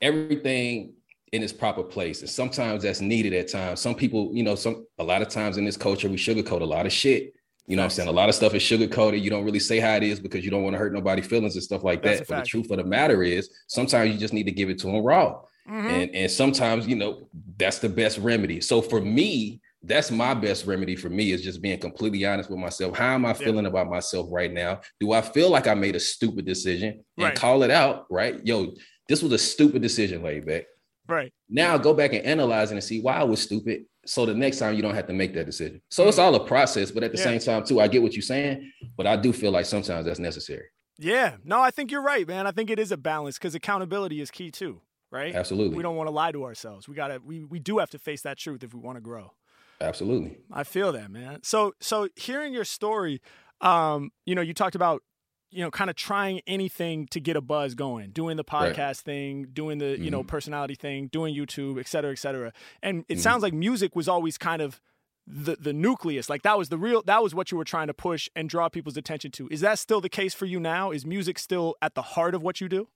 everything 0.00 0.94
in 1.32 1.42
its 1.42 1.52
proper 1.52 1.82
place, 1.82 2.20
and 2.20 2.30
sometimes 2.30 2.82
that's 2.82 3.00
needed 3.00 3.32
at 3.32 3.48
times. 3.48 3.80
Some 3.80 3.94
people, 3.94 4.30
you 4.32 4.42
know, 4.42 4.54
some 4.54 4.86
a 4.98 5.04
lot 5.04 5.22
of 5.22 5.28
times 5.28 5.56
in 5.56 5.64
this 5.64 5.76
culture, 5.76 6.08
we 6.08 6.16
sugarcoat 6.16 6.62
a 6.62 6.64
lot 6.64 6.86
of 6.86 6.92
shit. 6.92 7.34
You 7.66 7.76
know 7.76 7.84
I'm 7.84 7.90
saying? 7.90 8.08
A 8.08 8.12
lot 8.12 8.30
of 8.30 8.34
stuff 8.34 8.54
is 8.54 8.62
sugarcoated. 8.62 9.20
You 9.20 9.28
don't 9.28 9.44
really 9.44 9.58
say 9.58 9.78
how 9.78 9.94
it 9.94 10.02
is 10.02 10.18
because 10.18 10.42
you 10.42 10.50
don't 10.50 10.62
want 10.62 10.72
to 10.72 10.78
hurt 10.78 10.94
nobody's 10.94 11.26
feelings 11.26 11.54
and 11.54 11.62
stuff 11.62 11.84
like 11.84 12.02
that's 12.02 12.20
that. 12.20 12.28
But 12.28 12.44
the 12.44 12.46
truth 12.46 12.70
of 12.70 12.78
the 12.78 12.84
matter 12.84 13.22
is, 13.22 13.50
sometimes 13.66 14.10
you 14.10 14.18
just 14.18 14.32
need 14.32 14.44
to 14.44 14.52
give 14.52 14.70
it 14.70 14.78
to 14.80 14.86
them 14.86 15.02
raw. 15.02 15.40
Mm-hmm. 15.68 15.86
And, 15.86 16.14
and 16.14 16.30
sometimes, 16.30 16.86
you 16.86 16.96
know, 16.96 17.28
that's 17.58 17.78
the 17.78 17.90
best 17.90 18.16
remedy. 18.18 18.62
So 18.62 18.80
for 18.80 19.02
me, 19.02 19.60
that's 19.82 20.10
my 20.10 20.34
best 20.34 20.66
remedy 20.66 20.96
for 20.96 21.08
me 21.08 21.32
is 21.32 21.42
just 21.42 21.62
being 21.62 21.78
completely 21.78 22.24
honest 22.26 22.50
with 22.50 22.58
myself. 22.58 22.96
How 22.96 23.14
am 23.14 23.24
I 23.24 23.32
feeling 23.32 23.64
yeah. 23.64 23.70
about 23.70 23.88
myself 23.88 24.26
right 24.30 24.52
now? 24.52 24.80
Do 24.98 25.12
I 25.12 25.20
feel 25.20 25.50
like 25.50 25.66
I 25.66 25.74
made 25.74 25.94
a 25.94 26.00
stupid 26.00 26.44
decision 26.44 27.04
and 27.16 27.24
right. 27.24 27.34
call 27.34 27.62
it 27.62 27.70
out? 27.70 28.06
Right. 28.10 28.44
Yo, 28.44 28.74
this 29.08 29.22
was 29.22 29.32
a 29.32 29.38
stupid 29.38 29.82
decision, 29.82 30.22
laid 30.22 30.46
back. 30.46 30.64
Right. 31.08 31.32
Now 31.48 31.78
go 31.78 31.94
back 31.94 32.12
and 32.12 32.24
analyze 32.24 32.70
it 32.70 32.74
and 32.74 32.84
see 32.84 33.00
why 33.00 33.14
I 33.14 33.24
was 33.24 33.40
stupid. 33.40 33.84
So 34.04 34.26
the 34.26 34.34
next 34.34 34.58
time 34.58 34.74
you 34.74 34.82
don't 34.82 34.94
have 34.94 35.06
to 35.06 35.12
make 35.12 35.32
that 35.34 35.46
decision. 35.46 35.80
So 35.90 36.06
it's 36.08 36.18
mm-hmm. 36.18 36.34
all 36.34 36.34
a 36.34 36.46
process, 36.46 36.90
but 36.90 37.02
at 37.02 37.12
the 37.12 37.18
yeah. 37.18 37.24
same 37.24 37.40
time, 37.40 37.64
too, 37.64 37.80
I 37.80 37.88
get 37.88 38.02
what 38.02 38.14
you're 38.14 38.22
saying, 38.22 38.70
but 38.96 39.06
I 39.06 39.16
do 39.16 39.32
feel 39.32 39.50
like 39.50 39.66
sometimes 39.66 40.06
that's 40.06 40.18
necessary. 40.18 40.64
Yeah. 40.98 41.36
No, 41.44 41.60
I 41.60 41.70
think 41.70 41.90
you're 41.90 42.02
right, 42.02 42.26
man. 42.26 42.46
I 42.46 42.50
think 42.50 42.70
it 42.70 42.78
is 42.78 42.90
a 42.90 42.96
balance 42.96 43.38
because 43.38 43.54
accountability 43.54 44.20
is 44.20 44.30
key 44.30 44.50
too, 44.50 44.80
right? 45.10 45.34
Absolutely. 45.34 45.76
We 45.76 45.82
don't 45.82 45.96
want 45.96 46.08
to 46.08 46.12
lie 46.12 46.32
to 46.32 46.44
ourselves. 46.44 46.88
We 46.88 46.94
gotta 46.94 47.20
we 47.24 47.44
we 47.44 47.60
do 47.60 47.78
have 47.78 47.90
to 47.90 47.98
face 47.98 48.22
that 48.22 48.38
truth 48.38 48.64
if 48.64 48.74
we 48.74 48.80
want 48.80 48.96
to 48.96 49.00
grow. 49.00 49.32
Absolutely. 49.80 50.38
I 50.52 50.64
feel 50.64 50.92
that, 50.92 51.10
man. 51.10 51.40
So 51.42 51.72
so 51.80 52.08
hearing 52.16 52.52
your 52.52 52.64
story, 52.64 53.20
um, 53.60 54.10
you 54.26 54.34
know, 54.34 54.42
you 54.42 54.54
talked 54.54 54.74
about 54.74 55.02
you 55.50 55.62
know, 55.62 55.70
kind 55.70 55.88
of 55.88 55.96
trying 55.96 56.40
anything 56.46 57.06
to 57.06 57.20
get 57.20 57.36
a 57.36 57.40
buzz 57.40 57.74
going, 57.74 58.10
doing 58.10 58.36
the 58.36 58.44
podcast 58.44 58.78
right. 58.78 58.96
thing, 58.96 59.46
doing 59.52 59.78
the, 59.78 59.86
mm-hmm. 59.86 60.04
you 60.04 60.10
know, 60.10 60.20
mm-hmm. 60.20 60.28
personality 60.28 60.74
thing, 60.74 61.08
doing 61.08 61.34
YouTube, 61.34 61.80
et 61.80 61.88
cetera, 61.88 62.12
et 62.12 62.18
cetera. 62.18 62.52
And 62.82 63.04
it 63.08 63.14
mm-hmm. 63.14 63.22
sounds 63.22 63.42
like 63.42 63.54
music 63.54 63.96
was 63.96 64.08
always 64.08 64.36
kind 64.36 64.60
of 64.60 64.80
the 65.26 65.56
the 65.56 65.72
nucleus. 65.72 66.30
Like 66.30 66.42
that 66.42 66.58
was 66.58 66.68
the 66.70 66.78
real 66.78 67.02
that 67.02 67.22
was 67.22 67.34
what 67.34 67.50
you 67.50 67.58
were 67.58 67.64
trying 67.64 67.86
to 67.88 67.94
push 67.94 68.28
and 68.34 68.48
draw 68.48 68.68
people's 68.68 68.96
attention 68.96 69.30
to. 69.32 69.48
Is 69.50 69.60
that 69.60 69.78
still 69.78 70.00
the 70.00 70.08
case 70.08 70.34
for 70.34 70.46
you 70.46 70.58
now? 70.58 70.90
Is 70.90 71.04
music 71.04 71.38
still 71.38 71.76
at 71.82 71.94
the 71.94 72.02
heart 72.02 72.34
of 72.34 72.42
what 72.42 72.60
you 72.60 72.68
do? 72.68 72.88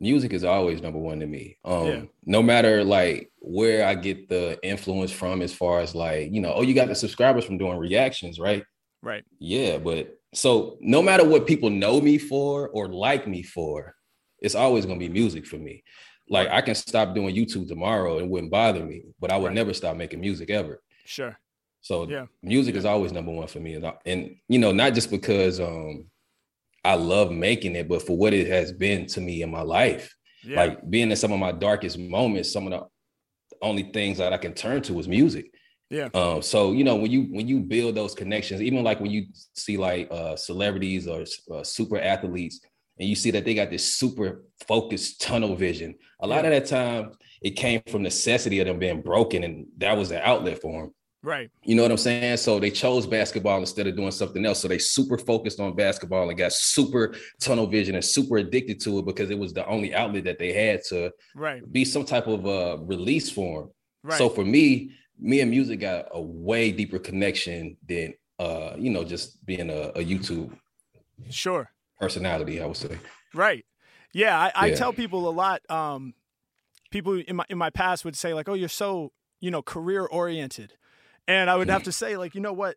Music 0.00 0.32
is 0.32 0.44
always 0.44 0.82
number 0.82 0.98
one 0.98 1.20
to 1.20 1.26
me. 1.26 1.58
Um, 1.64 1.86
yeah. 1.86 2.02
no 2.24 2.42
matter 2.42 2.84
like 2.84 3.30
where 3.38 3.86
I 3.86 3.94
get 3.94 4.28
the 4.28 4.58
influence 4.62 5.10
from 5.10 5.42
as 5.42 5.52
far 5.52 5.80
as 5.80 5.94
like, 5.94 6.32
you 6.32 6.40
know, 6.40 6.52
oh, 6.54 6.62
you 6.62 6.74
got 6.74 6.88
the 6.88 6.94
subscribers 6.94 7.44
from 7.44 7.58
doing 7.58 7.78
reactions, 7.78 8.38
right? 8.38 8.64
Right. 9.02 9.24
Yeah, 9.38 9.78
but 9.78 10.18
so 10.34 10.76
no 10.80 11.02
matter 11.02 11.26
what 11.26 11.46
people 11.46 11.70
know 11.70 12.00
me 12.00 12.18
for 12.18 12.68
or 12.68 12.88
like 12.88 13.26
me 13.26 13.42
for, 13.42 13.94
it's 14.40 14.54
always 14.54 14.84
gonna 14.84 14.98
be 14.98 15.08
music 15.08 15.46
for 15.46 15.56
me. 15.56 15.82
Like 16.28 16.48
I 16.48 16.60
can 16.60 16.74
stop 16.74 17.14
doing 17.14 17.34
YouTube 17.34 17.68
tomorrow, 17.68 18.18
it 18.18 18.26
wouldn't 18.26 18.50
bother 18.50 18.84
me, 18.84 19.04
but 19.20 19.30
I 19.30 19.36
would 19.36 19.48
right. 19.48 19.54
never 19.54 19.72
stop 19.72 19.96
making 19.96 20.20
music 20.20 20.50
ever. 20.50 20.82
Sure. 21.04 21.38
So 21.80 22.08
yeah, 22.08 22.26
music 22.42 22.74
yeah. 22.74 22.80
is 22.80 22.84
always 22.84 23.12
number 23.12 23.30
one 23.30 23.46
for 23.46 23.60
me, 23.60 23.74
and, 23.74 23.92
and 24.04 24.36
you 24.48 24.58
know, 24.58 24.72
not 24.72 24.92
just 24.92 25.10
because 25.10 25.60
um 25.60 26.10
I 26.86 26.94
love 26.94 27.30
making 27.30 27.76
it, 27.76 27.88
but 27.88 28.02
for 28.02 28.16
what 28.16 28.32
it 28.32 28.46
has 28.48 28.72
been 28.72 29.06
to 29.08 29.20
me 29.20 29.42
in 29.42 29.50
my 29.50 29.62
life. 29.62 30.14
Yeah. 30.44 30.56
Like 30.56 30.88
being 30.88 31.10
in 31.10 31.16
some 31.16 31.32
of 31.32 31.40
my 31.40 31.52
darkest 31.52 31.98
moments, 31.98 32.52
some 32.52 32.66
of 32.66 32.72
the 32.72 32.86
only 33.60 33.90
things 33.92 34.18
that 34.18 34.32
I 34.32 34.38
can 34.38 34.54
turn 34.54 34.82
to 34.82 34.98
is 34.98 35.08
music. 35.08 35.52
Yeah. 35.90 36.08
Um, 36.14 36.42
so 36.42 36.72
you 36.72 36.84
know 36.84 36.96
when 36.96 37.10
you 37.10 37.22
when 37.30 37.46
you 37.46 37.60
build 37.60 37.94
those 37.94 38.14
connections, 38.14 38.60
even 38.60 38.84
like 38.84 39.00
when 39.00 39.10
you 39.10 39.26
see 39.54 39.76
like 39.76 40.08
uh, 40.10 40.36
celebrities 40.36 41.06
or 41.06 41.24
uh, 41.52 41.62
super 41.62 41.98
athletes, 41.98 42.60
and 42.98 43.08
you 43.08 43.14
see 43.14 43.30
that 43.32 43.44
they 43.44 43.54
got 43.54 43.70
this 43.70 43.94
super 43.94 44.44
focused 44.66 45.20
tunnel 45.20 45.54
vision. 45.54 45.94
A 46.20 46.26
lot 46.26 46.44
yeah. 46.44 46.50
of 46.50 46.62
that 46.62 46.66
time, 46.66 47.12
it 47.42 47.50
came 47.52 47.82
from 47.88 48.02
necessity 48.02 48.60
of 48.60 48.66
them 48.66 48.78
being 48.78 49.02
broken, 49.02 49.44
and 49.44 49.66
that 49.78 49.96
was 49.96 50.08
the 50.08 50.26
outlet 50.26 50.60
for 50.60 50.82
them. 50.82 50.94
Right. 51.26 51.50
You 51.64 51.74
know 51.74 51.82
what 51.82 51.90
I'm 51.90 51.96
saying? 51.96 52.36
So 52.36 52.60
they 52.60 52.70
chose 52.70 53.04
basketball 53.04 53.58
instead 53.58 53.88
of 53.88 53.96
doing 53.96 54.12
something 54.12 54.46
else. 54.46 54.60
So 54.60 54.68
they 54.68 54.78
super 54.78 55.18
focused 55.18 55.58
on 55.58 55.74
basketball 55.74 56.28
and 56.28 56.38
got 56.38 56.52
super 56.52 57.16
tunnel 57.40 57.66
vision 57.66 57.96
and 57.96 58.04
super 58.04 58.36
addicted 58.36 58.78
to 58.82 59.00
it 59.00 59.06
because 59.06 59.28
it 59.30 59.36
was 59.36 59.52
the 59.52 59.66
only 59.66 59.92
outlet 59.92 60.22
that 60.22 60.38
they 60.38 60.52
had 60.52 60.84
to 60.90 61.10
right. 61.34 61.60
be 61.72 61.84
some 61.84 62.04
type 62.04 62.28
of 62.28 62.46
uh, 62.46 62.78
release 62.84 63.28
form. 63.28 63.72
Right. 64.04 64.16
So 64.16 64.28
for 64.28 64.44
me, 64.44 64.92
me 65.18 65.40
and 65.40 65.50
music 65.50 65.80
got 65.80 66.06
a 66.12 66.22
way 66.22 66.70
deeper 66.70 67.00
connection 67.00 67.76
than 67.88 68.14
uh, 68.38 68.74
you 68.78 68.90
know, 68.90 69.02
just 69.02 69.44
being 69.44 69.68
a, 69.68 69.88
a 69.96 70.04
YouTube 70.04 70.56
sure 71.28 71.72
personality, 71.98 72.60
I 72.62 72.66
would 72.66 72.76
say. 72.76 72.98
Right. 73.34 73.64
Yeah, 74.12 74.38
I, 74.38 74.52
I 74.54 74.66
yeah. 74.66 74.76
tell 74.76 74.92
people 74.92 75.28
a 75.28 75.30
lot. 75.30 75.68
Um, 75.68 76.14
people 76.92 77.18
in 77.18 77.34
my 77.34 77.46
in 77.48 77.58
my 77.58 77.70
past 77.70 78.04
would 78.04 78.16
say 78.16 78.32
like, 78.32 78.48
"Oh, 78.48 78.54
you're 78.54 78.68
so 78.68 79.10
you 79.40 79.50
know 79.50 79.60
career 79.60 80.06
oriented." 80.06 80.74
And 81.28 81.50
I 81.50 81.56
would 81.56 81.68
have 81.68 81.82
to 81.84 81.92
say, 81.92 82.16
like, 82.16 82.34
you 82.34 82.40
know 82.40 82.52
what? 82.52 82.76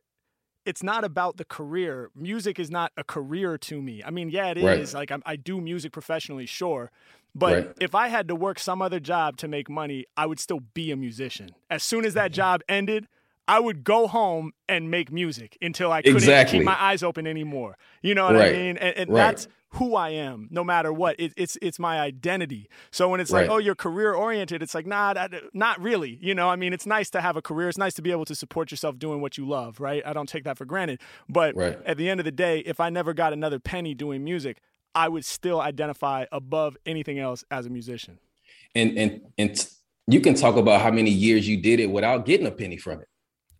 It's 0.65 0.83
not 0.83 1.03
about 1.03 1.37
the 1.37 1.45
career. 1.45 2.11
Music 2.15 2.59
is 2.59 2.69
not 2.69 2.91
a 2.97 3.03
career 3.03 3.57
to 3.57 3.81
me. 3.81 4.03
I 4.03 4.11
mean, 4.11 4.29
yeah, 4.29 4.47
it 4.47 4.63
right. 4.63 4.79
is. 4.79 4.93
Like, 4.93 5.11
I'm, 5.11 5.23
i 5.25 5.35
do 5.35 5.61
music 5.61 5.91
professionally, 5.91 6.45
sure. 6.45 6.91
But 7.33 7.53
right. 7.53 7.77
if 7.79 7.95
I 7.95 8.07
had 8.07 8.27
to 8.27 8.35
work 8.35 8.59
some 8.59 8.81
other 8.81 8.99
job 8.99 9.37
to 9.37 9.47
make 9.47 9.69
money, 9.69 10.05
I 10.17 10.25
would 10.25 10.39
still 10.39 10.59
be 10.73 10.91
a 10.91 10.95
musician. 10.95 11.51
As 11.69 11.83
soon 11.83 12.05
as 12.05 12.13
that 12.15 12.31
job 12.31 12.61
ended, 12.67 13.07
I 13.47 13.59
would 13.59 13.83
go 13.83 14.07
home 14.07 14.51
and 14.67 14.91
make 14.91 15.11
music 15.11 15.57
until 15.61 15.91
I 15.91 16.01
couldn't 16.01 16.17
exactly. 16.17 16.59
keep 16.59 16.65
my 16.65 16.79
eyes 16.79 17.01
open 17.01 17.25
anymore. 17.25 17.77
You 18.01 18.15
know 18.15 18.25
what 18.25 18.35
right. 18.35 18.53
I 18.53 18.57
mean? 18.57 18.77
And, 18.77 18.97
and 18.97 19.15
that's 19.15 19.47
who 19.73 19.95
I 19.95 20.09
am, 20.09 20.47
no 20.49 20.63
matter 20.63 20.91
what. 20.91 21.15
It, 21.19 21.33
it's 21.37 21.57
it's 21.61 21.77
my 21.77 21.99
identity. 21.99 22.69
So 22.91 23.09
when 23.09 23.19
it's 23.19 23.31
right. 23.31 23.41
like, 23.41 23.49
oh, 23.49 23.57
you're 23.57 23.75
career 23.75 24.13
oriented, 24.13 24.63
it's 24.63 24.73
like, 24.73 24.87
nah, 24.87 25.13
that, 25.13 25.31
not 25.53 25.79
really. 25.81 26.17
You 26.21 26.33
know, 26.33 26.49
I 26.49 26.55
mean, 26.55 26.73
it's 26.73 26.85
nice 26.85 27.09
to 27.11 27.21
have 27.21 27.37
a 27.37 27.41
career. 27.41 27.69
It's 27.69 27.77
nice 27.77 27.93
to 27.95 28.01
be 28.01 28.11
able 28.11 28.25
to 28.25 28.35
support 28.35 28.71
yourself 28.71 28.97
doing 28.97 29.21
what 29.21 29.37
you 29.37 29.47
love, 29.47 29.79
right? 29.79 30.01
I 30.05 30.13
don't 30.13 30.29
take 30.29 30.43
that 30.45 30.57
for 30.57 30.65
granted. 30.65 31.01
But 31.27 31.55
right. 31.55 31.77
at 31.85 31.97
the 31.97 32.09
end 32.09 32.19
of 32.19 32.25
the 32.25 32.31
day, 32.31 32.59
if 32.59 32.79
I 32.79 32.89
never 32.89 33.13
got 33.13 33.33
another 33.33 33.59
penny 33.59 33.93
doing 33.93 34.23
music, 34.23 34.61
I 34.95 35.07
would 35.07 35.25
still 35.25 35.61
identify 35.61 36.25
above 36.31 36.77
anything 36.85 37.19
else 37.19 37.43
as 37.51 37.65
a 37.65 37.69
musician. 37.69 38.19
And 38.73 38.97
and 38.97 39.21
and 39.37 39.67
you 40.07 40.21
can 40.21 40.33
talk 40.33 40.55
about 40.55 40.81
how 40.81 40.89
many 40.89 41.11
years 41.11 41.47
you 41.47 41.61
did 41.61 41.79
it 41.79 41.91
without 41.91 42.25
getting 42.25 42.47
a 42.47 42.51
penny 42.51 42.77
from 42.77 43.01
it. 43.01 43.08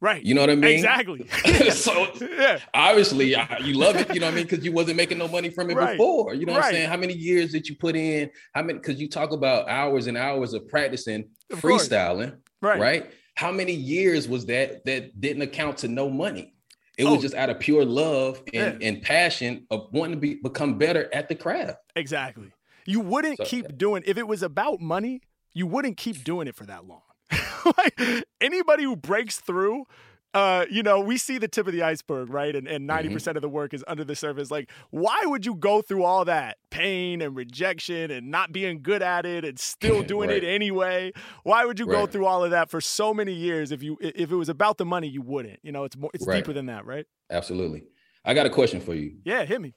Right. 0.02 0.24
You 0.24 0.34
know 0.34 0.42
what 0.42 0.50
I 0.50 0.56
mean? 0.56 0.76
Exactly. 0.76 1.28
so 1.72 2.08
yeah. 2.22 2.60
obviously 2.74 3.36
you 3.62 3.74
love 3.74 3.98
it, 3.98 4.14
you 4.14 4.20
know 4.20 4.28
what 4.28 4.34
I 4.34 4.36
mean? 4.36 4.46
Because 4.46 4.64
you 4.64 4.72
wasn't 4.72 4.98
making 4.98 5.18
no 5.18 5.28
money 5.28 5.50
from 5.50 5.70
it 5.70 5.76
right. 5.76 5.98
before. 5.98 6.34
You 6.34 6.46
know 6.46 6.54
what. 6.54 6.66
I'm 6.66 6.72
saying? 6.72 6.90
How 6.90 6.98
many 6.98 7.14
years 7.14 7.52
did 7.52 7.68
you 7.68 7.76
put 7.76 7.96
in? 7.96 8.30
How 8.54 8.62
many 8.62 8.80
because 8.80 9.00
you 9.00 9.10
talk 9.10 9.32
about 9.32 9.68
hours 9.68 10.08
and 10.08 10.18
hours 10.18 10.54
of 10.54 10.68
practicing 10.68 11.30
of 11.52 11.62
freestyling. 11.62 12.38
Right. 12.62 12.80
Right. 12.80 13.12
How 13.36 13.52
many 13.52 13.74
years 13.74 14.28
was 14.28 14.46
that 14.48 14.86
that 14.86 15.20
didn't 15.20 15.42
account 15.42 15.78
to 15.80 15.88
no 15.88 16.10
money? 16.10 16.54
It 16.98 17.06
oh. 17.06 17.14
was 17.14 17.22
just 17.22 17.36
out 17.36 17.50
of 17.50 17.60
pure 17.60 17.86
love 17.86 18.42
and, 18.54 18.82
yeah. 18.82 18.88
and 18.88 19.02
passion 19.02 19.66
of 19.72 19.88
wanting 19.94 20.16
to 20.16 20.20
be 20.20 20.36
become 20.36 20.78
better 20.78 21.10
at 21.14 21.30
the 21.30 21.36
craft. 21.36 21.78
Exactly. 21.96 22.52
You 22.86 23.00
wouldn't 23.00 23.38
so, 23.38 23.46
keep 23.46 23.78
doing 23.78 24.04
if 24.06 24.18
it 24.18 24.28
was 24.28 24.44
about 24.44 24.82
money, 24.82 25.22
you 25.54 25.68
wouldn't 25.68 25.98
keep 25.98 26.24
doing 26.24 26.48
it 26.48 26.56
for 26.56 26.66
that 26.66 26.86
long. 26.86 27.02
like 27.78 28.26
anybody 28.42 28.84
who 28.84 28.96
breaks 28.96 29.40
through 29.40 29.86
uh, 30.34 30.66
you 30.70 30.84
know, 30.84 31.00
we 31.00 31.18
see 31.18 31.40
the 31.40 31.48
tip 31.48 31.66
of 31.66 31.74
the 31.74 31.82
iceberg, 31.82 32.30
right? 32.30 32.56
And 32.56 32.68
and 32.68 32.88
90% 32.88 33.10
mm-hmm. 33.10 33.38
of 33.38 33.42
the 33.42 33.50
work 33.50 33.74
is 33.74 33.84
under 33.88 34.04
the 34.04 34.16
surface. 34.16 34.52
Like, 34.52 34.70
why 34.92 35.20
would 35.26 35.46
you 35.46 35.56
go 35.56 35.82
through 35.82 36.04
all 36.04 36.24
that 36.26 36.58
pain 36.70 37.22
and 37.22 37.36
rejection 37.36 38.12
and 38.12 38.30
not 38.30 38.52
being 38.52 38.84
good 38.84 39.02
at 39.02 39.26
it 39.26 39.44
and 39.44 39.60
still 39.60 40.04
doing 40.04 40.30
right. 40.30 40.44
it 40.44 40.48
anyway? 40.48 41.12
Why 41.44 41.66
would 41.66 41.80
you 41.80 41.86
right. 41.86 42.00
go 42.00 42.06
through 42.06 42.28
all 42.28 42.44
of 42.44 42.52
that 42.52 42.70
for 42.70 42.80
so 42.80 43.14
many 43.14 43.34
years 43.34 43.72
if 43.72 43.82
you 43.82 43.98
if 44.02 44.32
it 44.32 44.36
was 44.36 44.50
about 44.50 44.78
the 44.78 44.86
money, 44.86 45.08
you 45.08 45.22
wouldn't. 45.22 45.60
You 45.64 45.72
know, 45.72 45.84
it's 45.84 45.98
more 45.98 46.12
it's 46.14 46.28
right. 46.28 46.36
deeper 46.36 46.54
than 46.54 46.68
that, 46.68 46.86
right? 46.86 47.06
Absolutely. 47.32 47.86
I 48.24 48.36
got 48.36 48.46
a 48.46 48.52
question 48.52 48.82
for 48.82 48.94
you. 48.94 49.16
Yeah, 49.24 49.46
hit 49.46 49.60
me. 49.60 49.74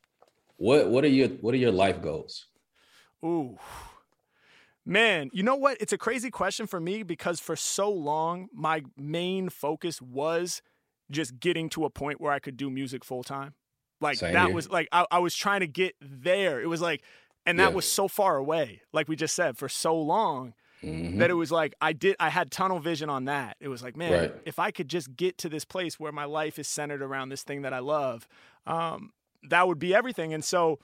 What 0.56 0.90
what 0.90 1.04
are 1.04 1.08
your 1.08 1.28
what 1.28 1.54
are 1.54 1.58
your 1.58 1.72
life 1.72 2.02
goals? 2.02 2.46
Ooh. 3.24 3.56
Man, 4.84 5.30
you 5.32 5.42
know 5.42 5.54
what? 5.54 5.76
It's 5.80 5.92
a 5.92 5.98
crazy 5.98 6.30
question 6.30 6.66
for 6.66 6.80
me 6.80 7.02
because 7.02 7.38
for 7.38 7.54
so 7.54 7.90
long, 7.90 8.48
my 8.52 8.82
main 8.96 9.48
focus 9.48 10.02
was 10.02 10.60
just 11.10 11.38
getting 11.38 11.68
to 11.70 11.84
a 11.84 11.90
point 11.90 12.20
where 12.20 12.32
I 12.32 12.40
could 12.40 12.56
do 12.56 12.68
music 12.70 13.04
full 13.04 13.22
time. 13.22 13.54
Like 14.00 14.16
Same 14.16 14.32
that 14.32 14.46
here. 14.46 14.54
was 14.54 14.68
like 14.68 14.88
I, 14.90 15.06
I, 15.10 15.18
was 15.20 15.36
trying 15.36 15.60
to 15.60 15.68
get 15.68 15.94
there. 16.00 16.60
It 16.60 16.66
was 16.66 16.80
like, 16.80 17.02
and 17.46 17.60
that 17.60 17.70
yeah. 17.70 17.76
was 17.76 17.84
so 17.84 18.08
far 18.08 18.36
away, 18.36 18.82
like 18.92 19.08
we 19.08 19.14
just 19.14 19.36
said, 19.36 19.56
for 19.56 19.68
so 19.68 19.96
long 19.96 20.54
mm-hmm. 20.82 21.18
that 21.18 21.30
it 21.30 21.34
was 21.34 21.52
like 21.52 21.74
I 21.80 21.92
did 21.92 22.16
I 22.18 22.28
had 22.28 22.50
tunnel 22.50 22.80
vision 22.80 23.08
on 23.08 23.26
that. 23.26 23.56
It 23.60 23.68
was 23.68 23.82
like, 23.82 23.96
man, 23.96 24.12
right. 24.12 24.34
if 24.44 24.58
I 24.58 24.72
could 24.72 24.88
just 24.88 25.16
get 25.16 25.38
to 25.38 25.48
this 25.48 25.64
place 25.64 26.00
where 26.00 26.10
my 26.10 26.24
life 26.24 26.58
is 26.58 26.66
centered 26.66 27.02
around 27.02 27.28
this 27.28 27.44
thing 27.44 27.62
that 27.62 27.72
I 27.72 27.78
love, 27.78 28.26
um, 28.66 29.12
that 29.48 29.68
would 29.68 29.78
be 29.78 29.94
everything. 29.94 30.34
And 30.34 30.44
so 30.44 30.80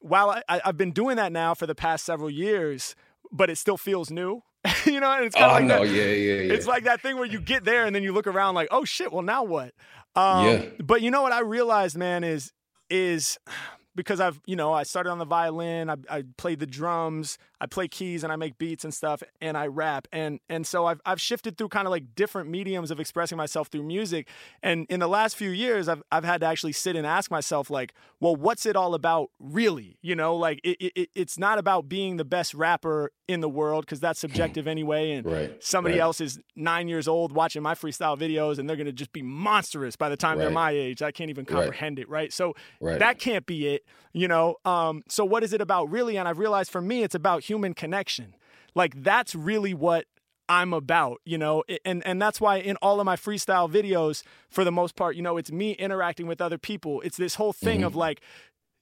while 0.00 0.30
I, 0.48 0.60
I've 0.64 0.76
been 0.76 0.92
doing 0.92 1.16
that 1.16 1.32
now 1.32 1.54
for 1.54 1.66
the 1.66 1.74
past 1.74 2.04
several 2.04 2.30
years, 2.30 2.94
but 3.34 3.50
it 3.50 3.58
still 3.58 3.76
feels 3.76 4.10
new. 4.10 4.42
you 4.86 4.98
know, 4.98 5.12
and 5.12 5.26
it's 5.26 5.34
kind 5.34 5.44
of 5.44 5.50
oh, 5.50 5.54
like 5.54 5.64
no, 5.64 5.86
that, 5.86 5.94
yeah, 5.94 6.04
yeah, 6.04 6.34
yeah. 6.42 6.54
It's 6.54 6.66
like 6.66 6.84
that 6.84 7.02
thing 7.02 7.16
where 7.16 7.26
you 7.26 7.38
get 7.38 7.64
there 7.64 7.84
and 7.84 7.94
then 7.94 8.02
you 8.02 8.14
look 8.14 8.26
around 8.26 8.54
like, 8.54 8.68
oh 8.70 8.86
shit, 8.86 9.12
well 9.12 9.22
now 9.22 9.42
what? 9.42 9.74
Um, 10.16 10.46
yeah. 10.46 10.64
But 10.82 11.02
you 11.02 11.10
know 11.10 11.20
what 11.20 11.32
I 11.32 11.40
realized, 11.40 11.98
man, 11.98 12.24
is 12.24 12.52
is 12.88 13.38
because 13.94 14.20
I've, 14.20 14.40
you 14.46 14.56
know, 14.56 14.72
I 14.72 14.84
started 14.84 15.10
on 15.10 15.18
the 15.18 15.26
violin, 15.26 15.90
I, 15.90 15.96
I 16.08 16.24
played 16.38 16.60
the 16.60 16.66
drums, 16.66 17.36
I 17.64 17.66
play 17.66 17.88
keys 17.88 18.22
and 18.22 18.30
I 18.30 18.36
make 18.36 18.58
beats 18.58 18.84
and 18.84 18.92
stuff, 18.92 19.22
and 19.40 19.56
I 19.56 19.68
rap. 19.68 20.06
And 20.12 20.38
and 20.50 20.66
so 20.66 20.84
I've 20.84 21.00
I've 21.06 21.18
shifted 21.20 21.56
through 21.56 21.68
kind 21.68 21.86
of 21.86 21.90
like 21.90 22.14
different 22.14 22.50
mediums 22.50 22.90
of 22.90 23.00
expressing 23.00 23.38
myself 23.38 23.68
through 23.68 23.84
music. 23.84 24.28
And 24.62 24.84
in 24.90 25.00
the 25.00 25.08
last 25.08 25.34
few 25.34 25.48
years, 25.48 25.88
I've 25.88 26.02
I've 26.12 26.24
had 26.24 26.42
to 26.42 26.46
actually 26.46 26.72
sit 26.72 26.94
and 26.94 27.06
ask 27.06 27.30
myself, 27.30 27.70
like, 27.70 27.94
well, 28.20 28.36
what's 28.36 28.66
it 28.66 28.76
all 28.76 28.92
about 28.92 29.30
really? 29.38 29.96
You 30.02 30.14
know, 30.14 30.36
like 30.36 30.60
it, 30.62 30.92
it 30.94 31.08
it's 31.14 31.38
not 31.38 31.56
about 31.58 31.88
being 31.88 32.18
the 32.18 32.24
best 32.24 32.52
rapper 32.52 33.10
in 33.26 33.40
the 33.40 33.48
world 33.48 33.86
because 33.86 34.00
that's 34.00 34.20
subjective 34.20 34.66
anyway. 34.66 35.12
And 35.12 35.24
right, 35.24 35.64
somebody 35.64 35.94
right. 35.94 36.02
else 36.02 36.20
is 36.20 36.38
nine 36.54 36.86
years 36.86 37.08
old 37.08 37.32
watching 37.32 37.62
my 37.62 37.74
freestyle 37.74 38.18
videos 38.18 38.58
and 38.58 38.68
they're 38.68 38.76
gonna 38.76 38.92
just 38.92 39.12
be 39.12 39.22
monstrous 39.22 39.96
by 39.96 40.10
the 40.10 40.16
time 40.18 40.36
right. 40.36 40.44
they're 40.44 40.52
my 40.52 40.72
age. 40.72 41.00
I 41.00 41.12
can't 41.12 41.30
even 41.30 41.46
comprehend 41.46 41.98
it, 41.98 42.10
right? 42.10 42.30
So 42.30 42.54
that 42.98 43.18
can't 43.18 43.46
be 43.46 43.68
it, 43.68 43.86
you 44.12 44.28
know. 44.28 44.56
Um, 44.66 45.02
so 45.08 45.24
what 45.24 45.42
is 45.42 45.54
it 45.54 45.62
about 45.62 45.90
really? 45.90 46.18
And 46.18 46.28
I've 46.28 46.38
realized 46.38 46.70
for 46.70 46.82
me, 46.82 47.02
it's 47.02 47.14
about 47.14 47.42
human 47.42 47.53
connection. 47.74 48.34
Like 48.74 49.02
that's 49.02 49.34
really 49.34 49.74
what 49.74 50.06
I'm 50.48 50.72
about, 50.72 51.20
you 51.24 51.38
know, 51.38 51.64
and 51.84 52.04
and 52.06 52.20
that's 52.20 52.40
why 52.40 52.56
in 52.56 52.76
all 52.76 53.00
of 53.00 53.06
my 53.06 53.16
freestyle 53.16 53.70
videos, 53.70 54.22
for 54.50 54.64
the 54.64 54.72
most 54.72 54.96
part, 54.96 55.16
you 55.16 55.22
know, 55.22 55.36
it's 55.36 55.52
me 55.52 55.72
interacting 55.72 56.26
with 56.26 56.40
other 56.40 56.58
people. 56.58 57.00
It's 57.02 57.16
this 57.16 57.36
whole 57.36 57.52
thing 57.52 57.78
mm-hmm. 57.78 57.86
of 57.86 57.96
like, 57.96 58.20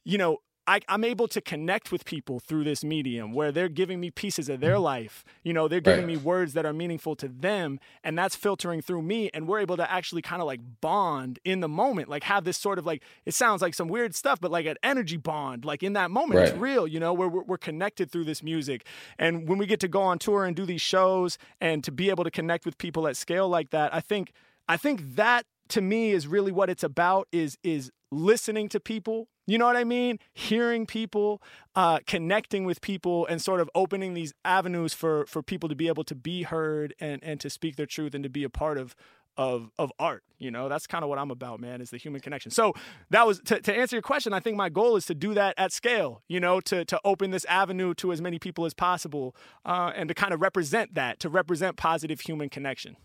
you 0.05 0.19
know, 0.19 0.38
I, 0.66 0.81
am 0.88 1.02
able 1.02 1.26
to 1.28 1.40
connect 1.40 1.90
with 1.90 2.04
people 2.04 2.38
through 2.38 2.64
this 2.64 2.85
medium 2.85 3.33
where 3.33 3.50
they're 3.50 3.69
giving 3.69 4.00
me 4.00 4.11
pieces 4.11 4.49
of 4.49 4.61
their 4.61 4.75
mm-hmm. 4.75 4.85
life. 4.85 5.25
You 5.42 5.52
know, 5.52 5.66
they're 5.66 5.81
giving 5.81 6.07
right. 6.07 6.14
me 6.14 6.16
words 6.16 6.52
that 6.52 6.64
are 6.64 6.73
meaningful 6.73 7.16
to 7.16 7.28
them, 7.28 7.81
and 8.04 8.16
that's 8.16 8.37
filtering 8.37 8.81
through 8.81 9.02
me. 9.02 9.31
And 9.35 9.49
we're 9.49 9.59
able 9.59 9.76
to 9.76 9.90
actually 9.90 10.23
kind 10.23 10.40
of 10.40 10.47
like 10.47 10.61
bond 10.81 11.40
in 11.45 11.61
the 11.61 11.69
moment, 11.69 12.09
like 12.09 12.23
have 12.25 12.45
this 12.45 12.57
sort 12.57 12.78
of 12.78 12.87
like, 12.87 13.02
it 13.26 13.35
sounds 13.35 13.61
like 13.61 13.75
some 13.75 13.88
weird 13.88 14.14
stuff, 14.14 14.40
but 14.40 14.50
like 14.50 14.66
an 14.66 14.76
energy 14.83 15.16
bond, 15.16 15.64
like 15.64 15.83
in 15.83 15.95
that 15.95 16.11
moment, 16.11 16.38
right. 16.38 16.49
it's 16.49 16.57
real, 16.57 16.87
you 16.87 17.00
know, 17.00 17.12
where 17.12 17.28
we're, 17.28 17.42
we're 17.42 17.59
connected 17.59 18.11
through 18.11 18.25
this 18.25 18.42
music. 18.42 18.87
And 19.19 19.49
when 19.49 19.59
we 19.59 19.66
get 19.66 19.81
to 19.81 19.88
go 19.88 20.02
on 20.02 20.19
tour 20.19 20.45
and 20.45 20.54
do 20.54 20.64
these 20.64 20.83
shows 20.83 21.38
and 21.61 21.83
to 21.83 21.90
be 21.90 22.11
able 22.11 22.25
to 22.25 22.31
connect 22.31 22.64
with 22.64 22.78
people 22.78 23.09
at 23.09 23.16
scale 23.16 23.49
like 23.49 23.71
that, 23.71 23.92
I 23.95 24.00
think, 24.00 24.33
I 24.69 24.76
think 24.76 25.16
that 25.16 25.45
to 25.69 25.81
me 25.81 26.11
is 26.11 26.26
really 26.26 26.52
what 26.52 26.69
it's 26.69 26.85
about 26.85 27.28
is 27.33 27.57
is 27.62 27.90
listening 28.11 28.69
to 28.69 28.78
people 28.78 29.28
you 29.46 29.58
know 29.58 29.66
what 29.66 29.76
I 29.76 29.84
mean? 29.84 30.18
Hearing 30.34 30.87
people, 30.87 31.42
uh, 31.75 32.00
connecting 32.06 32.64
with 32.64 32.80
people, 32.80 33.26
and 33.26 33.40
sort 33.40 33.61
of 33.61 33.68
opening 33.75 34.14
these 34.14 34.32
avenues 34.44 34.94
for 34.94 35.26
for 35.26 35.42
people 35.42 35.68
to 35.68 35.75
be 35.75 35.88
able 35.88 36.04
to 36.04 36.14
be 36.14 36.42
heard 36.42 36.94
and 37.00 37.22
and 37.22 37.40
to 37.40 37.50
speak 37.50 37.76
their 37.76 37.87
truth 37.87 38.14
and 38.14 38.22
to 38.25 38.30
be 38.30 38.44
a 38.44 38.50
part 38.50 38.78
of 38.78 38.94
of 39.37 39.70
of 39.78 39.92
art. 39.99 40.22
You 40.38 40.50
know, 40.50 40.68
that's 40.68 40.87
kind 40.87 41.04
of 41.04 41.08
what 41.08 41.18
I'm 41.18 41.30
about, 41.30 41.61
man. 41.61 41.80
Is 41.80 41.90
the 41.90 41.96
human 41.96 42.20
connection. 42.20 42.50
So 42.50 42.75
that 43.11 43.26
was 43.26 43.40
to, 43.46 43.61
to 43.61 43.75
answer 43.75 43.96
your 43.96 44.02
question. 44.02 44.32
I 44.32 44.40
think 44.40 44.56
my 44.56 44.68
goal 44.68 44.96
is 44.96 45.06
to 45.06 45.14
do 45.14 45.34
that 45.34 45.54
at 45.56 45.72
scale. 45.72 46.22
You 46.28 46.40
know, 46.40 46.61
to 46.61 46.84
to 46.84 47.00
open 47.04 47.30
this 47.30 47.44
avenue 47.46 47.94
to 47.94 48.12
as 48.12 48.20
many 48.20 48.38
people 48.38 48.64
as 48.64 48.75
possible, 48.75 49.34
uh, 49.64 49.92
and 49.94 50.08
to 50.08 50.14
kind 50.14 50.32
of 50.34 50.40
represent 50.40 50.94
that, 50.94 51.20
to 51.20 51.28
represent 51.28 51.76
positive 51.76 52.20
human 52.20 52.49
connection. 52.49 52.96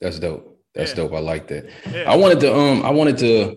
That's 0.00 0.18
dope. 0.18 0.60
That's 0.74 0.90
yeah. 0.90 0.96
dope. 0.96 1.12
I 1.14 1.20
like 1.20 1.48
that. 1.48 1.68
Yeah. 1.90 2.10
I 2.10 2.16
wanted 2.16 2.40
to 2.40 2.54
um 2.54 2.84
I 2.84 2.90
wanted 2.90 3.18
to 3.18 3.56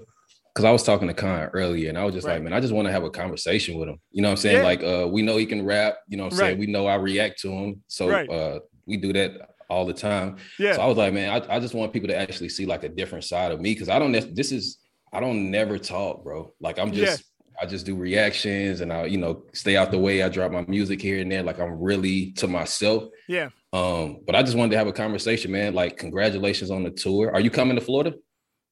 because 0.54 0.66
I 0.66 0.72
was 0.72 0.84
talking 0.84 1.08
to 1.08 1.14
Khan 1.14 1.50
earlier 1.54 1.90
and 1.90 1.98
I 1.98 2.04
was 2.04 2.14
just 2.14 2.28
right. 2.28 2.34
like, 2.34 2.44
man, 2.44 2.54
I 2.54 2.60
just 2.60 2.74
want 2.74 2.88
to 2.88 2.92
have 2.92 3.04
a 3.04 3.10
conversation 3.10 3.78
with 3.78 3.88
him. 3.88 4.00
You 4.12 4.22
know 4.22 4.30
what 4.30 4.34
I'm 4.34 4.38
saying? 4.38 4.58
Yeah. 4.58 4.64
Like, 4.64 4.84
uh, 4.84 5.08
we 5.08 5.22
know 5.22 5.38
he 5.38 5.46
can 5.46 5.66
rap, 5.66 5.98
you 6.08 6.18
know 6.18 6.26
what 6.26 6.34
I'm 6.34 6.40
right. 6.40 6.46
saying? 6.48 6.60
We 6.60 6.68
know 6.68 6.88
I 6.88 6.96
react 6.96 7.40
to 7.42 7.52
him. 7.52 7.84
So 7.88 8.10
right. 8.10 8.30
uh, 8.30 8.60
we 8.86 8.98
do 8.98 9.14
that 9.14 9.50
all 9.70 9.86
the 9.86 9.94
time. 9.94 10.38
Yeah. 10.58 10.74
So 10.74 10.82
I 10.82 10.88
was 10.88 10.98
like, 10.98 11.14
man, 11.14 11.30
I, 11.30 11.56
I 11.56 11.60
just 11.60 11.74
want 11.74 11.94
people 11.94 12.10
to 12.10 12.18
actually 12.18 12.50
see 12.50 12.66
like 12.66 12.84
a 12.84 12.90
different 12.90 13.26
side 13.26 13.52
of 13.52 13.62
me 13.62 13.74
because 13.74 13.90
I 13.90 14.00
don't, 14.00 14.12
this 14.36 14.52
is, 14.52 14.80
I 15.14 15.20
don't 15.20 15.52
never 15.52 15.78
talk, 15.78 16.24
bro. 16.24 16.54
Like, 16.60 16.80
I'm 16.80 16.92
just, 16.92 17.20
yeah. 17.20 17.26
I 17.62 17.66
just 17.66 17.86
do 17.86 17.96
reactions 17.96 18.82
and 18.82 18.94
I, 18.94 19.06
you 19.06 19.18
know, 19.18 19.44
stay 19.54 19.76
out 19.76 19.92
the 19.92 20.00
way. 20.00 20.24
I 20.24 20.30
drop 20.30 20.52
my 20.52 20.66
music 20.68 21.02
here 21.02 21.20
and 21.20 21.32
there. 21.32 21.44
Like, 21.44 21.60
I'm 21.60 21.80
really 21.80 22.32
to 22.34 22.48
myself. 22.48 23.04
Yeah. 23.28 23.50
Um, 23.74 24.22
but 24.26 24.36
I 24.36 24.44
just 24.44 24.56
wanted 24.56 24.72
to 24.72 24.78
have 24.78 24.88
a 24.88 24.94
conversation, 24.94 25.52
man. 25.52 25.74
Like, 25.74 25.98
congratulations 25.98 26.72
on 26.72 26.84
the 26.84 26.90
tour. 26.90 27.32
Are 27.34 27.42
you 27.42 27.50
coming 27.50 27.76
to 27.76 27.82
Florida? 27.82 28.16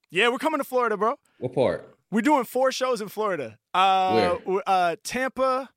Yeah, 0.09 0.29
we're 0.29 0.37
coming 0.37 0.59
to 0.59 0.63
Florida, 0.63 0.95
bro. 0.95 1.15
What 1.39 1.53
part? 1.53 1.97
We're 2.11 2.21
doing 2.21 2.45
four 2.45 2.71
shows 2.71 3.01
in 3.01 3.09
Florida. 3.09 3.57
Uh, 3.73 4.37
Where? 4.45 4.63
Uh, 4.65 4.95
Tampa, 5.03 5.69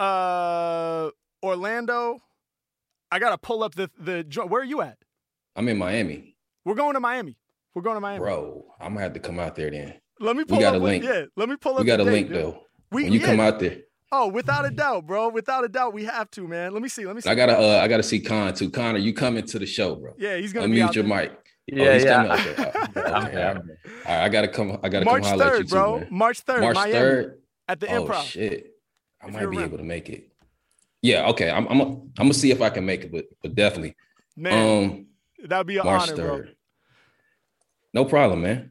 uh, 0.00 1.10
Orlando. 1.42 2.20
I 3.10 3.18
gotta 3.18 3.38
pull 3.38 3.62
up 3.62 3.74
the 3.74 3.90
the. 3.98 4.24
Where 4.46 4.62
are 4.62 4.64
you 4.64 4.82
at? 4.82 4.98
I'm 5.54 5.68
in 5.68 5.78
Miami. 5.78 6.36
We're 6.64 6.74
going 6.74 6.94
to 6.94 7.00
Miami. 7.00 7.36
We're 7.74 7.82
going 7.82 7.94
to 7.94 8.00
Miami, 8.00 8.18
bro. 8.18 8.64
I'm 8.80 8.94
gonna 8.94 9.02
have 9.02 9.12
to 9.14 9.20
come 9.20 9.38
out 9.38 9.54
there 9.54 9.70
then. 9.70 9.94
Let 10.20 10.36
me 10.36 10.44
pull 10.44 10.58
we 10.58 10.64
got 10.64 10.74
up. 10.74 10.82
A 10.82 10.84
link. 10.84 11.04
yeah, 11.04 11.24
let 11.36 11.48
me 11.48 11.56
pull 11.56 11.74
up. 11.74 11.80
We 11.80 11.86
got 11.86 12.00
a 12.00 12.04
date, 12.04 12.10
link 12.10 12.28
dude. 12.28 12.36
though. 12.36 12.62
We, 12.90 13.04
when 13.04 13.12
you 13.12 13.20
yeah. 13.20 13.26
come 13.26 13.40
out 13.40 13.60
there. 13.60 13.78
Oh, 14.10 14.26
without 14.28 14.66
a 14.66 14.70
doubt, 14.70 15.06
bro. 15.06 15.28
Without 15.28 15.64
a 15.64 15.68
doubt, 15.68 15.92
we 15.92 16.04
have 16.04 16.30
to, 16.32 16.48
man. 16.48 16.72
Let 16.72 16.82
me 16.82 16.88
see. 16.88 17.06
Let 17.06 17.14
me 17.14 17.22
see. 17.22 17.30
I 17.30 17.34
gotta, 17.34 17.58
uh, 17.58 17.80
I 17.82 17.88
gotta 17.88 18.02
see 18.02 18.20
Con 18.20 18.54
too. 18.54 18.70
Connor, 18.70 18.98
you 18.98 19.12
coming 19.12 19.44
to 19.46 19.58
the 19.58 19.66
show, 19.66 19.94
bro? 19.94 20.14
Yeah, 20.18 20.36
he's 20.36 20.52
gonna 20.52 20.66
unmute 20.66 20.94
your 20.94 21.04
mic. 21.04 21.32
Yeah, 21.70 21.84
oh, 21.84 21.96
yeah. 21.96 22.34
okay, 22.34 22.72
All 22.96 23.12
right, 23.12 23.64
I 24.06 24.28
gotta 24.30 24.48
come. 24.48 24.78
I 24.82 24.88
gotta 24.88 25.04
March 25.04 25.24
come 25.24 25.38
3rd, 25.38 25.58
you 25.58 25.64
bro. 25.66 26.00
Too, 26.00 26.06
March 26.10 26.40
third. 26.40 26.62
March 26.62 26.90
third 26.90 27.38
at 27.68 27.80
the 27.80 27.94
oh, 27.94 28.04
Improv. 28.04 28.22
shit, 28.24 28.72
I 29.22 29.28
if 29.28 29.34
might 29.34 29.50
be 29.50 29.58
able 29.58 29.76
to 29.76 29.84
make 29.84 30.08
it. 30.08 30.32
Yeah, 31.02 31.28
okay. 31.28 31.50
I'm. 31.50 31.66
I'm. 31.68 31.80
A, 31.80 31.84
I'm 31.84 32.10
gonna 32.16 32.34
see 32.34 32.50
if 32.50 32.62
I 32.62 32.70
can 32.70 32.86
make 32.86 33.04
it, 33.04 33.12
but 33.12 33.26
but 33.42 33.54
definitely. 33.54 33.96
Man, 34.34 34.84
um, 34.84 35.06
that'd 35.46 35.66
be 35.66 35.76
an 35.76 35.84
March 35.84 36.02
honor, 36.02 36.12
3rd. 36.14 36.42
bro. 36.42 36.44
No 37.92 38.04
problem, 38.06 38.42
man. 38.42 38.70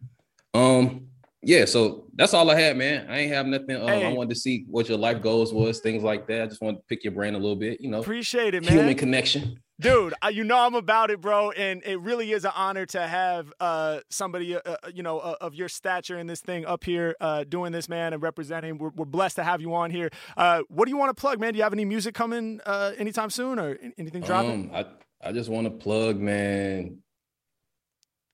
Um, 0.56 1.07
yeah. 1.42 1.66
So 1.66 2.06
that's 2.16 2.34
all 2.34 2.50
I 2.50 2.60
had, 2.60 2.78
man. 2.78 3.08
I 3.10 3.20
ain't 3.20 3.34
have 3.34 3.46
nothing. 3.46 3.76
Um, 3.76 3.88
hey. 3.88 4.06
I 4.06 4.14
wanted 4.14 4.30
to 4.30 4.40
see 4.40 4.66
what 4.70 4.90
your 4.90 4.98
life 4.98 5.22
goals 5.22 5.54
was, 5.54 5.80
things 5.80 6.04
like 6.04 6.28
that. 6.28 6.44
I 6.44 6.46
just 6.48 6.62
wanted 6.62 6.78
to 6.78 6.84
pick 6.90 7.04
your 7.04 7.14
brain 7.14 7.36
a 7.36 7.40
little 7.40 7.56
bit. 7.56 7.82
You 7.82 7.90
know, 7.90 8.00
appreciate 8.00 8.54
it, 8.54 8.64
man. 8.64 8.74
Human 8.74 8.96
connection 8.96 9.60
dude 9.80 10.14
you 10.32 10.44
know 10.44 10.58
i'm 10.58 10.74
about 10.74 11.12
it 11.12 11.22
bro 11.22 11.52
and 11.52 11.84
it 11.86 12.00
really 12.00 12.32
is 12.32 12.46
an 12.46 12.52
honor 12.56 12.86
to 12.86 13.00
have 13.00 13.54
uh, 13.60 14.00
somebody 14.10 14.56
uh, 14.56 14.60
uh 14.66 14.76
you 14.94 15.04
know 15.04 15.20
uh, 15.20 15.36
of 15.40 15.54
your 15.54 15.70
stature 15.70 16.18
in 16.18 16.26
this 16.26 16.42
thing 16.42 16.66
up 16.66 16.84
here 16.84 17.16
uh, 17.22 17.44
doing 17.44 17.72
this 17.72 17.88
man 17.88 18.14
and 18.14 18.24
representing 18.24 18.78
we're, 18.78 18.90
we're, 18.96 19.06
blessed 19.06 19.36
to 19.36 19.44
have 19.44 19.62
you 19.62 19.74
on 19.74 19.92
here 19.92 20.10
uh, 20.36 20.62
what 20.70 20.86
do 20.86 20.92
you 20.92 20.98
want 20.98 21.16
to 21.16 21.20
plug 21.20 21.40
man 21.40 21.54
do 21.54 21.58
you 21.58 21.64
have 21.64 21.74
any 21.74 21.86
music 21.86 22.16
coming 22.16 22.60
anytime 22.98 23.30
soon 23.30 23.60
or 23.60 23.78
anything 23.98 24.22
dropping 24.22 24.70
um, 24.74 24.86
I, 25.22 25.30
I 25.30 25.32
just 25.32 25.50
want 25.50 25.66
to 25.66 25.72
plug 25.72 26.20
man 26.20 26.98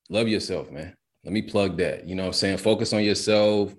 love 0.09 0.27
yourself 0.29 0.71
man 0.71 0.95
let 1.23 1.33
me 1.33 1.41
plug 1.41 1.77
that 1.77 2.07
you 2.07 2.15
know 2.15 2.23
what 2.23 2.27
i'm 2.27 2.33
saying 2.33 2.57
focus 2.57 2.93
on 2.93 3.03
yourself 3.03 3.73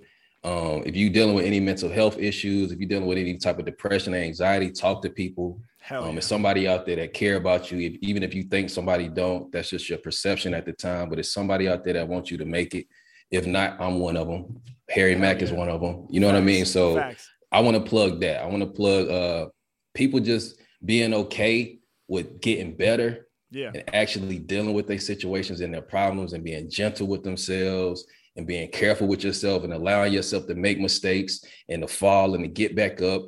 um, 0.44 0.82
if 0.84 0.94
you're 0.94 1.10
dealing 1.10 1.34
with 1.34 1.46
any 1.46 1.58
mental 1.58 1.88
health 1.88 2.18
issues 2.18 2.70
if 2.70 2.78
you're 2.78 2.88
dealing 2.88 3.06
with 3.06 3.16
any 3.16 3.36
type 3.38 3.58
of 3.58 3.64
depression 3.64 4.14
anxiety 4.14 4.70
talk 4.70 5.00
to 5.02 5.08
people 5.08 5.58
Hell 5.84 6.04
um, 6.04 6.14
yeah. 6.14 6.20
Somebody 6.20 6.66
out 6.66 6.86
there 6.86 6.96
that 6.96 7.12
care 7.12 7.36
about 7.36 7.70
you. 7.70 7.78
If, 7.78 7.98
even 8.00 8.22
if 8.22 8.34
you 8.34 8.44
think 8.44 8.70
somebody 8.70 9.06
don't, 9.06 9.52
that's 9.52 9.68
just 9.68 9.86
your 9.90 9.98
perception 9.98 10.54
at 10.54 10.64
the 10.64 10.72
time. 10.72 11.10
But 11.10 11.18
it's 11.18 11.30
somebody 11.30 11.68
out 11.68 11.84
there 11.84 11.92
that 11.92 12.08
wants 12.08 12.30
you 12.30 12.38
to 12.38 12.46
make 12.46 12.74
it. 12.74 12.86
If 13.30 13.46
not, 13.46 13.78
I'm 13.78 13.98
one 13.98 14.16
of 14.16 14.26
them. 14.26 14.62
Harry 14.88 15.12
Hell 15.12 15.20
Mack 15.20 15.38
yeah. 15.38 15.44
is 15.44 15.52
one 15.52 15.68
of 15.68 15.82
them. 15.82 16.06
You 16.08 16.20
know 16.20 16.28
Facts. 16.28 16.34
what 16.36 16.42
I 16.42 16.46
mean? 16.46 16.64
So 16.64 16.94
Facts. 16.94 17.30
I 17.52 17.60
want 17.60 17.76
to 17.76 17.82
plug 17.82 18.18
that. 18.22 18.42
I 18.42 18.46
want 18.46 18.62
to 18.62 18.66
plug 18.66 19.10
uh, 19.10 19.48
people 19.92 20.20
just 20.20 20.58
being 20.82 21.12
okay 21.12 21.80
with 22.08 22.40
getting 22.40 22.74
better. 22.74 23.26
Yeah. 23.54 23.70
And 23.74 23.84
actually 23.94 24.38
dealing 24.38 24.74
with 24.74 24.86
their 24.86 24.98
situations 24.98 25.60
and 25.60 25.72
their 25.72 25.82
problems 25.82 26.32
and 26.32 26.44
being 26.44 26.68
gentle 26.68 27.06
with 27.06 27.22
themselves 27.22 28.04
and 28.36 28.46
being 28.46 28.68
careful 28.70 29.06
with 29.06 29.22
yourself 29.22 29.64
and 29.64 29.72
allowing 29.72 30.12
yourself 30.12 30.46
to 30.48 30.54
make 30.54 30.80
mistakes 30.80 31.44
and 31.68 31.82
to 31.82 31.88
fall 31.88 32.34
and 32.34 32.42
to 32.42 32.48
get 32.48 32.74
back 32.74 33.00
up 33.00 33.22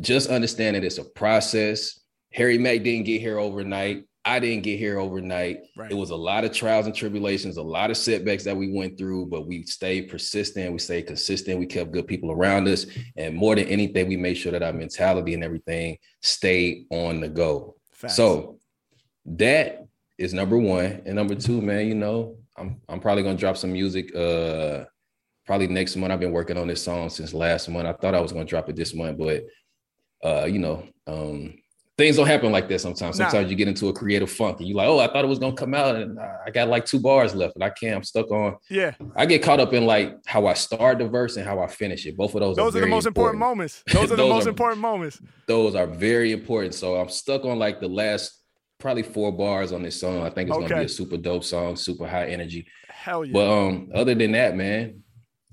just 0.00 0.28
understand 0.28 0.76
that 0.76 0.84
it's 0.84 0.98
a 0.98 1.04
process. 1.04 2.00
Harry 2.32 2.58
Mack 2.58 2.82
didn't 2.82 3.06
get 3.06 3.20
here 3.20 3.38
overnight. 3.38 4.04
I 4.26 4.40
didn't 4.40 4.62
get 4.62 4.78
here 4.78 4.98
overnight. 4.98 5.60
Right. 5.76 5.90
It 5.90 5.94
was 5.94 6.10
a 6.10 6.16
lot 6.16 6.44
of 6.44 6.52
trials 6.52 6.86
and 6.86 6.94
tribulations, 6.94 7.58
a 7.58 7.62
lot 7.62 7.90
of 7.90 7.96
setbacks 7.96 8.44
that 8.44 8.56
we 8.56 8.72
went 8.72 8.96
through, 8.96 9.26
but 9.26 9.46
we 9.46 9.64
stayed 9.64 10.08
persistent, 10.08 10.72
we 10.72 10.78
stayed 10.78 11.06
consistent, 11.06 11.58
we 11.58 11.66
kept 11.66 11.92
good 11.92 12.06
people 12.06 12.32
around 12.32 12.66
us. 12.66 12.86
And 13.16 13.36
more 13.36 13.54
than 13.54 13.66
anything, 13.66 14.08
we 14.08 14.16
made 14.16 14.34
sure 14.34 14.52
that 14.52 14.62
our 14.62 14.72
mentality 14.72 15.34
and 15.34 15.44
everything 15.44 15.98
stayed 16.22 16.86
on 16.90 17.20
the 17.20 17.28
go. 17.28 17.76
Facts. 17.92 18.16
So 18.16 18.58
that 19.24 19.86
is 20.18 20.34
number 20.34 20.58
one. 20.58 21.02
And 21.06 21.16
number 21.16 21.34
two, 21.34 21.60
man, 21.60 21.86
you 21.86 21.94
know, 21.94 22.36
I'm 22.56 22.80
I'm 22.88 23.00
probably 23.00 23.22
gonna 23.22 23.38
drop 23.38 23.56
some 23.56 23.72
music 23.72 24.14
uh 24.14 24.84
probably 25.46 25.66
next 25.66 25.96
month. 25.96 26.12
I've 26.12 26.20
been 26.20 26.32
working 26.32 26.56
on 26.56 26.68
this 26.68 26.82
song 26.82 27.10
since 27.10 27.34
last 27.34 27.68
month. 27.68 27.86
I 27.86 27.92
thought 27.92 28.14
I 28.14 28.20
was 28.20 28.32
gonna 28.32 28.44
drop 28.44 28.68
it 28.68 28.76
this 28.76 28.94
month, 28.94 29.18
but 29.18 29.44
uh, 30.22 30.46
you 30.46 30.58
know, 30.58 30.82
um, 31.06 31.54
things 31.98 32.16
don't 32.16 32.26
happen 32.26 32.50
like 32.50 32.68
that 32.68 32.80
sometimes. 32.80 33.16
Sometimes 33.16 33.44
nah. 33.44 33.50
you 33.50 33.56
get 33.56 33.68
into 33.68 33.88
a 33.88 33.92
creative 33.92 34.30
funk 34.30 34.58
and 34.58 34.68
you're 34.68 34.76
like, 34.76 34.88
oh, 34.88 34.98
I 34.98 35.06
thought 35.06 35.24
it 35.24 35.28
was 35.28 35.38
gonna 35.38 35.54
come 35.54 35.74
out 35.74 35.96
and 35.96 36.18
I 36.18 36.50
got 36.50 36.68
like 36.68 36.86
two 36.86 36.98
bars 36.98 37.34
left 37.34 37.54
and 37.54 37.64
I 37.64 37.70
can't, 37.70 37.96
I'm 37.96 38.04
stuck 38.04 38.30
on. 38.30 38.56
Yeah. 38.70 38.92
I 39.16 39.26
get 39.26 39.42
caught 39.42 39.60
up 39.60 39.72
in 39.72 39.84
like 39.84 40.16
how 40.26 40.46
I 40.46 40.54
start 40.54 40.98
the 40.98 41.08
verse 41.08 41.36
and 41.36 41.46
how 41.46 41.60
I 41.60 41.66
finish 41.66 42.06
it. 42.06 42.16
Both 42.16 42.34
of 42.34 42.40
those 42.40 42.56
Those 42.56 42.74
are, 42.74 42.78
are 42.78 42.80
the 42.82 42.86
most 42.86 43.06
important, 43.06 43.36
important 43.36 43.58
moments. 43.58 43.82
Those 43.92 44.12
are 44.12 44.16
the 44.16 44.26
most 44.28 44.46
are, 44.46 44.50
important 44.50 44.80
moments. 44.80 45.20
Those 45.46 45.74
are 45.74 45.86
very 45.86 46.32
important. 46.32 46.74
So 46.74 46.96
I'm 46.96 47.08
stuck 47.08 47.44
on 47.44 47.58
like 47.58 47.80
the 47.80 47.88
last 47.88 48.43
probably 48.78 49.02
four 49.02 49.32
bars 49.32 49.72
on 49.72 49.82
this 49.82 50.00
song. 50.00 50.22
I 50.22 50.30
think 50.30 50.48
it's 50.48 50.58
okay. 50.58 50.68
gonna 50.68 50.80
be 50.82 50.86
a 50.86 50.88
super 50.88 51.16
dope 51.16 51.44
song, 51.44 51.76
super 51.76 52.06
high 52.06 52.26
energy. 52.26 52.66
Hell 52.88 53.24
yeah. 53.24 53.32
But 53.32 53.50
um, 53.50 53.90
other 53.94 54.14
than 54.14 54.32
that, 54.32 54.56
man, 54.56 55.02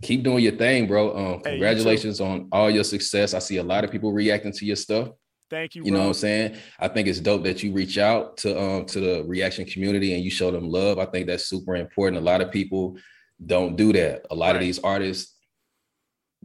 keep 0.01 0.23
doing 0.23 0.43
your 0.43 0.55
thing, 0.55 0.87
bro. 0.87 1.15
Um, 1.15 1.41
congratulations 1.41 2.19
on 2.19 2.47
all 2.51 2.69
your 2.69 2.83
success. 2.83 3.33
I 3.33 3.39
see 3.39 3.57
a 3.57 3.63
lot 3.63 3.83
of 3.83 3.91
people 3.91 4.11
reacting 4.11 4.51
to 4.53 4.65
your 4.65 4.75
stuff. 4.75 5.09
Thank 5.49 5.75
you. 5.75 5.83
You 5.83 5.91
bro. 5.91 5.97
know 5.97 6.03
what 6.05 6.15
I'm 6.15 6.21
saying? 6.21 6.57
I 6.79 6.87
think 6.87 7.07
it's 7.07 7.19
dope 7.19 7.43
that 7.43 7.61
you 7.61 7.73
reach 7.73 7.97
out 7.97 8.37
to 8.37 8.59
um 8.59 8.85
to 8.87 8.99
the 8.99 9.23
reaction 9.25 9.65
community 9.65 10.13
and 10.13 10.23
you 10.23 10.31
show 10.31 10.51
them 10.51 10.69
love. 10.69 10.97
I 10.97 11.05
think 11.05 11.27
that's 11.27 11.45
super 11.45 11.75
important. 11.75 12.21
A 12.21 12.25
lot 12.25 12.41
of 12.41 12.51
people 12.51 12.97
don't 13.45 13.75
do 13.75 13.91
that. 13.93 14.25
A 14.31 14.35
lot 14.35 14.47
right. 14.47 14.55
of 14.55 14.61
these 14.61 14.79
artists 14.79 15.35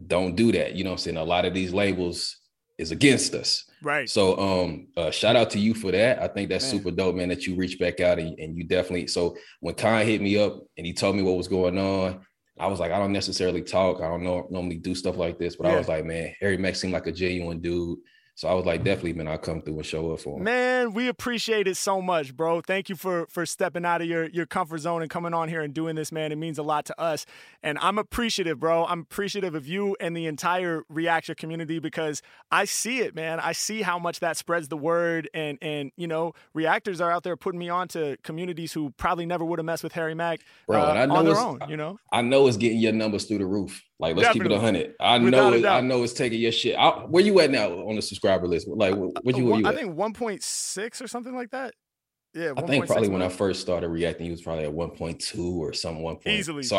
don't 0.05 0.35
do 0.35 0.51
that. 0.51 0.75
You 0.75 0.83
know 0.83 0.91
what 0.91 0.95
I'm 0.95 0.99
saying? 0.99 1.17
A 1.17 1.23
lot 1.23 1.45
of 1.45 1.53
these 1.53 1.73
labels 1.73 2.36
is 2.77 2.91
against 2.91 3.33
us. 3.33 3.65
Right. 3.81 4.09
So 4.09 4.37
um 4.37 4.87
uh, 4.95 5.11
shout 5.11 5.35
out 5.35 5.49
to 5.51 5.59
you 5.59 5.73
for 5.73 5.91
that. 5.91 6.21
I 6.21 6.27
think 6.27 6.49
that's 6.49 6.71
man. 6.71 6.83
super 6.83 6.91
dope, 6.91 7.15
man, 7.15 7.29
that 7.29 7.45
you 7.45 7.55
reach 7.55 7.79
back 7.79 7.99
out 7.99 8.19
and, 8.19 8.37
and 8.39 8.57
you 8.57 8.63
definitely 8.63 9.07
so 9.07 9.35
when 9.59 9.75
Khan 9.75 10.05
hit 10.05 10.21
me 10.21 10.37
up 10.37 10.59
and 10.77 10.85
he 10.85 10.93
told 10.93 11.15
me 11.15 11.23
what 11.23 11.37
was 11.37 11.47
going 11.47 11.77
on, 11.77 12.21
I 12.59 12.67
was 12.67 12.79
like, 12.79 12.91
I 12.91 12.99
don't 12.99 13.11
necessarily 13.11 13.61
talk. 13.61 14.01
I 14.01 14.07
don't 14.07 14.23
know 14.23 14.47
normally 14.49 14.77
do 14.77 14.95
stuff 14.95 15.17
like 15.17 15.37
this, 15.37 15.55
but 15.55 15.67
yeah. 15.67 15.73
I 15.73 15.77
was 15.77 15.87
like, 15.87 16.05
man, 16.05 16.33
Harry 16.39 16.57
Mack 16.57 16.75
seemed 16.75 16.93
like 16.93 17.07
a 17.07 17.11
genuine 17.11 17.59
dude. 17.59 17.99
So 18.37 18.47
I 18.47 18.53
was 18.53 18.67
like, 18.67 18.83
definitely, 18.83 19.13
man, 19.13 19.27
I'll 19.27 19.39
come 19.39 19.63
through 19.63 19.77
and 19.77 19.85
show 19.85 20.11
up 20.11 20.19
for 20.19 20.37
him. 20.37 20.43
Man, 20.43 20.93
we 20.93 21.07
appreciate 21.07 21.67
it 21.67 21.75
so 21.75 22.03
much, 22.03 22.37
bro. 22.37 22.61
Thank 22.61 22.87
you 22.87 22.95
for 22.95 23.25
for 23.31 23.47
stepping 23.47 23.83
out 23.83 23.99
of 24.03 24.07
your 24.07 24.25
your 24.29 24.45
comfort 24.45 24.77
zone 24.77 25.01
and 25.01 25.09
coming 25.09 25.33
on 25.33 25.49
here 25.49 25.63
and 25.63 25.73
doing 25.73 25.95
this, 25.95 26.11
man. 26.11 26.31
It 26.31 26.35
means 26.35 26.59
a 26.59 26.63
lot 26.63 26.85
to 26.85 27.01
us. 27.01 27.25
And 27.63 27.79
I'm 27.79 27.97
appreciative, 27.97 28.59
bro. 28.59 28.85
I'm 28.85 28.99
appreciative 28.99 29.55
of 29.55 29.67
you 29.67 29.97
and 29.99 30.15
the 30.15 30.27
entire 30.27 30.83
reaction 30.87 31.33
community 31.33 31.79
because 31.79 32.21
I 32.51 32.65
see 32.65 32.99
it, 32.99 33.15
man. 33.15 33.39
I 33.39 33.53
see 33.53 33.81
how 33.81 33.97
much 33.97 34.19
that 34.19 34.37
spreads 34.37 34.67
the 34.67 34.77
word 34.77 35.27
and 35.33 35.57
and 35.59 35.91
you 35.97 36.05
know, 36.05 36.33
reactors 36.53 37.01
are 37.01 37.11
out 37.11 37.23
there 37.23 37.37
putting 37.37 37.59
me 37.59 37.69
on 37.69 37.87
to 37.87 38.17
communities 38.21 38.71
who 38.71 38.91
probably 38.97 39.25
never 39.25 39.45
would 39.45 39.57
have 39.57 39.65
messed 39.65 39.83
with 39.83 39.93
Harry 39.93 40.13
Mack 40.13 40.41
bro, 40.67 40.79
uh, 40.79 40.85
I 40.93 41.05
know 41.07 41.15
on 41.15 41.25
their 41.25 41.37
own, 41.39 41.59
you 41.69 41.77
know. 41.77 41.97
I 42.11 42.21
know 42.21 42.45
it's 42.45 42.57
getting 42.57 42.77
your 42.77 42.93
numbers 42.93 43.25
through 43.25 43.39
the 43.39 43.47
roof. 43.47 43.83
Like, 43.99 44.15
let's 44.15 44.27
Definitely. 44.27 44.49
keep 44.49 44.57
it 44.57 44.61
hundred. 44.63 44.95
I 44.99 45.17
Without 45.17 45.49
know 45.49 45.57
it, 45.57 45.65
I 45.65 45.81
know 45.81 46.03
it's 46.03 46.13
taking 46.13 46.39
your 46.39 46.51
shit. 46.51 46.75
I, 46.75 46.89
where 47.05 47.23
you 47.23 47.39
at 47.39 47.49
now 47.49 47.71
on 47.87 47.95
the 47.95 48.01
subscriber 48.01 48.47
list? 48.47 48.67
Like, 48.67 48.95
what 48.95 49.35
you? 49.35 49.45
Where 49.45 49.59
you 49.59 49.65
I 49.65 49.73
think 49.73 49.95
one 49.95 50.13
point 50.13 50.43
six 50.43 51.01
or 51.01 51.07
something 51.07 51.35
like 51.35 51.49
that. 51.51 51.73
Yeah, 52.33 52.53
I 52.55 52.61
think 52.61 52.85
probably 52.85 53.07
when 53.07 53.23
I 53.23 53.29
first 53.29 53.61
started 53.61 53.89
reacting, 53.89 54.25
he 54.25 54.31
was 54.31 54.43
probably 54.43 54.65
at 54.65 54.73
one 54.73 54.91
point 54.91 55.19
two 55.19 55.63
or 55.63 55.73
some 55.73 56.01
one 56.01 56.17
point. 56.17 56.27
Easily. 56.37 56.61
So 56.61 56.77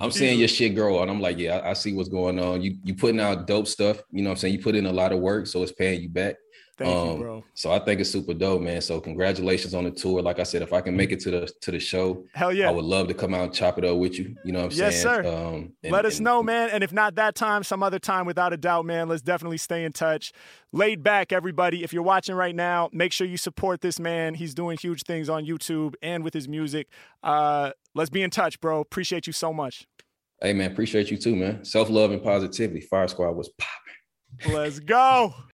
I, 0.00 0.04
am 0.04 0.10
seeing 0.10 0.40
your 0.40 0.48
shit 0.48 0.74
grow, 0.74 1.00
and 1.02 1.10
I'm 1.10 1.20
like, 1.20 1.38
yeah, 1.38 1.58
I, 1.58 1.70
I, 1.70 1.72
see 1.74 1.92
what's 1.92 2.08
going 2.08 2.40
on. 2.40 2.62
You 2.62 2.76
you 2.82 2.94
putting 2.94 3.20
out 3.20 3.46
dope 3.46 3.68
stuff. 3.68 4.02
You 4.10 4.22
know, 4.22 4.30
what 4.30 4.32
I'm 4.34 4.38
saying 4.38 4.54
you 4.54 4.62
put 4.62 4.74
in 4.74 4.86
a 4.86 4.92
lot 4.92 5.12
of 5.12 5.20
work, 5.20 5.46
so 5.46 5.62
it's 5.62 5.70
paying 5.70 6.02
you 6.02 6.08
back. 6.08 6.34
Thank 6.78 6.94
um, 6.94 7.08
you, 7.08 7.18
bro. 7.18 7.44
So 7.54 7.72
I 7.72 7.78
think 7.78 8.00
it's 8.00 8.10
super 8.10 8.34
dope, 8.34 8.60
man. 8.60 8.82
So 8.82 9.00
congratulations 9.00 9.72
on 9.72 9.84
the 9.84 9.90
tour. 9.90 10.20
Like 10.20 10.38
I 10.38 10.42
said, 10.42 10.60
if 10.60 10.74
I 10.74 10.82
can 10.82 10.94
make 10.94 11.10
it 11.10 11.20
to 11.20 11.30
the 11.30 11.52
to 11.62 11.70
the 11.70 11.80
show, 11.80 12.26
hell 12.34 12.52
yeah, 12.52 12.68
I 12.68 12.72
would 12.72 12.84
love 12.84 13.08
to 13.08 13.14
come 13.14 13.32
out 13.32 13.44
and 13.44 13.54
chop 13.54 13.78
it 13.78 13.84
up 13.84 13.96
with 13.96 14.18
you. 14.18 14.36
You 14.44 14.52
know 14.52 14.64
what 14.64 14.72
I'm 14.72 14.78
yes, 14.78 15.02
saying? 15.02 15.24
Yes, 15.24 15.24
sir. 15.24 15.46
Um, 15.46 15.72
and, 15.82 15.92
Let 15.92 16.04
us 16.04 16.16
and, 16.16 16.24
know, 16.24 16.42
man. 16.42 16.68
And 16.70 16.84
if 16.84 16.92
not 16.92 17.14
that 17.14 17.34
time, 17.34 17.64
some 17.64 17.82
other 17.82 17.98
time, 17.98 18.26
without 18.26 18.52
a 18.52 18.58
doubt, 18.58 18.84
man. 18.84 19.08
Let's 19.08 19.22
definitely 19.22 19.56
stay 19.56 19.84
in 19.84 19.92
touch. 19.92 20.32
Laid 20.72 21.02
back, 21.02 21.32
everybody. 21.32 21.82
If 21.82 21.94
you're 21.94 22.02
watching 22.02 22.34
right 22.34 22.54
now, 22.54 22.90
make 22.92 23.12
sure 23.12 23.26
you 23.26 23.38
support 23.38 23.80
this 23.80 23.98
man. 23.98 24.34
He's 24.34 24.52
doing 24.52 24.76
huge 24.76 25.04
things 25.04 25.30
on 25.30 25.46
YouTube 25.46 25.94
and 26.02 26.22
with 26.22 26.34
his 26.34 26.46
music. 26.46 26.88
Uh, 27.22 27.70
let's 27.94 28.10
be 28.10 28.22
in 28.22 28.28
touch, 28.28 28.60
bro. 28.60 28.80
Appreciate 28.80 29.26
you 29.26 29.32
so 29.32 29.52
much. 29.52 29.86
Hey 30.42 30.52
man, 30.52 30.70
appreciate 30.70 31.10
you 31.10 31.16
too, 31.16 31.34
man. 31.34 31.64
Self 31.64 31.88
love 31.88 32.10
and 32.10 32.22
positivity. 32.22 32.80
Fire 32.82 33.08
Squad 33.08 33.32
was 33.32 33.48
popping. 33.56 34.54
Let's 34.54 34.80
go. 34.80 35.34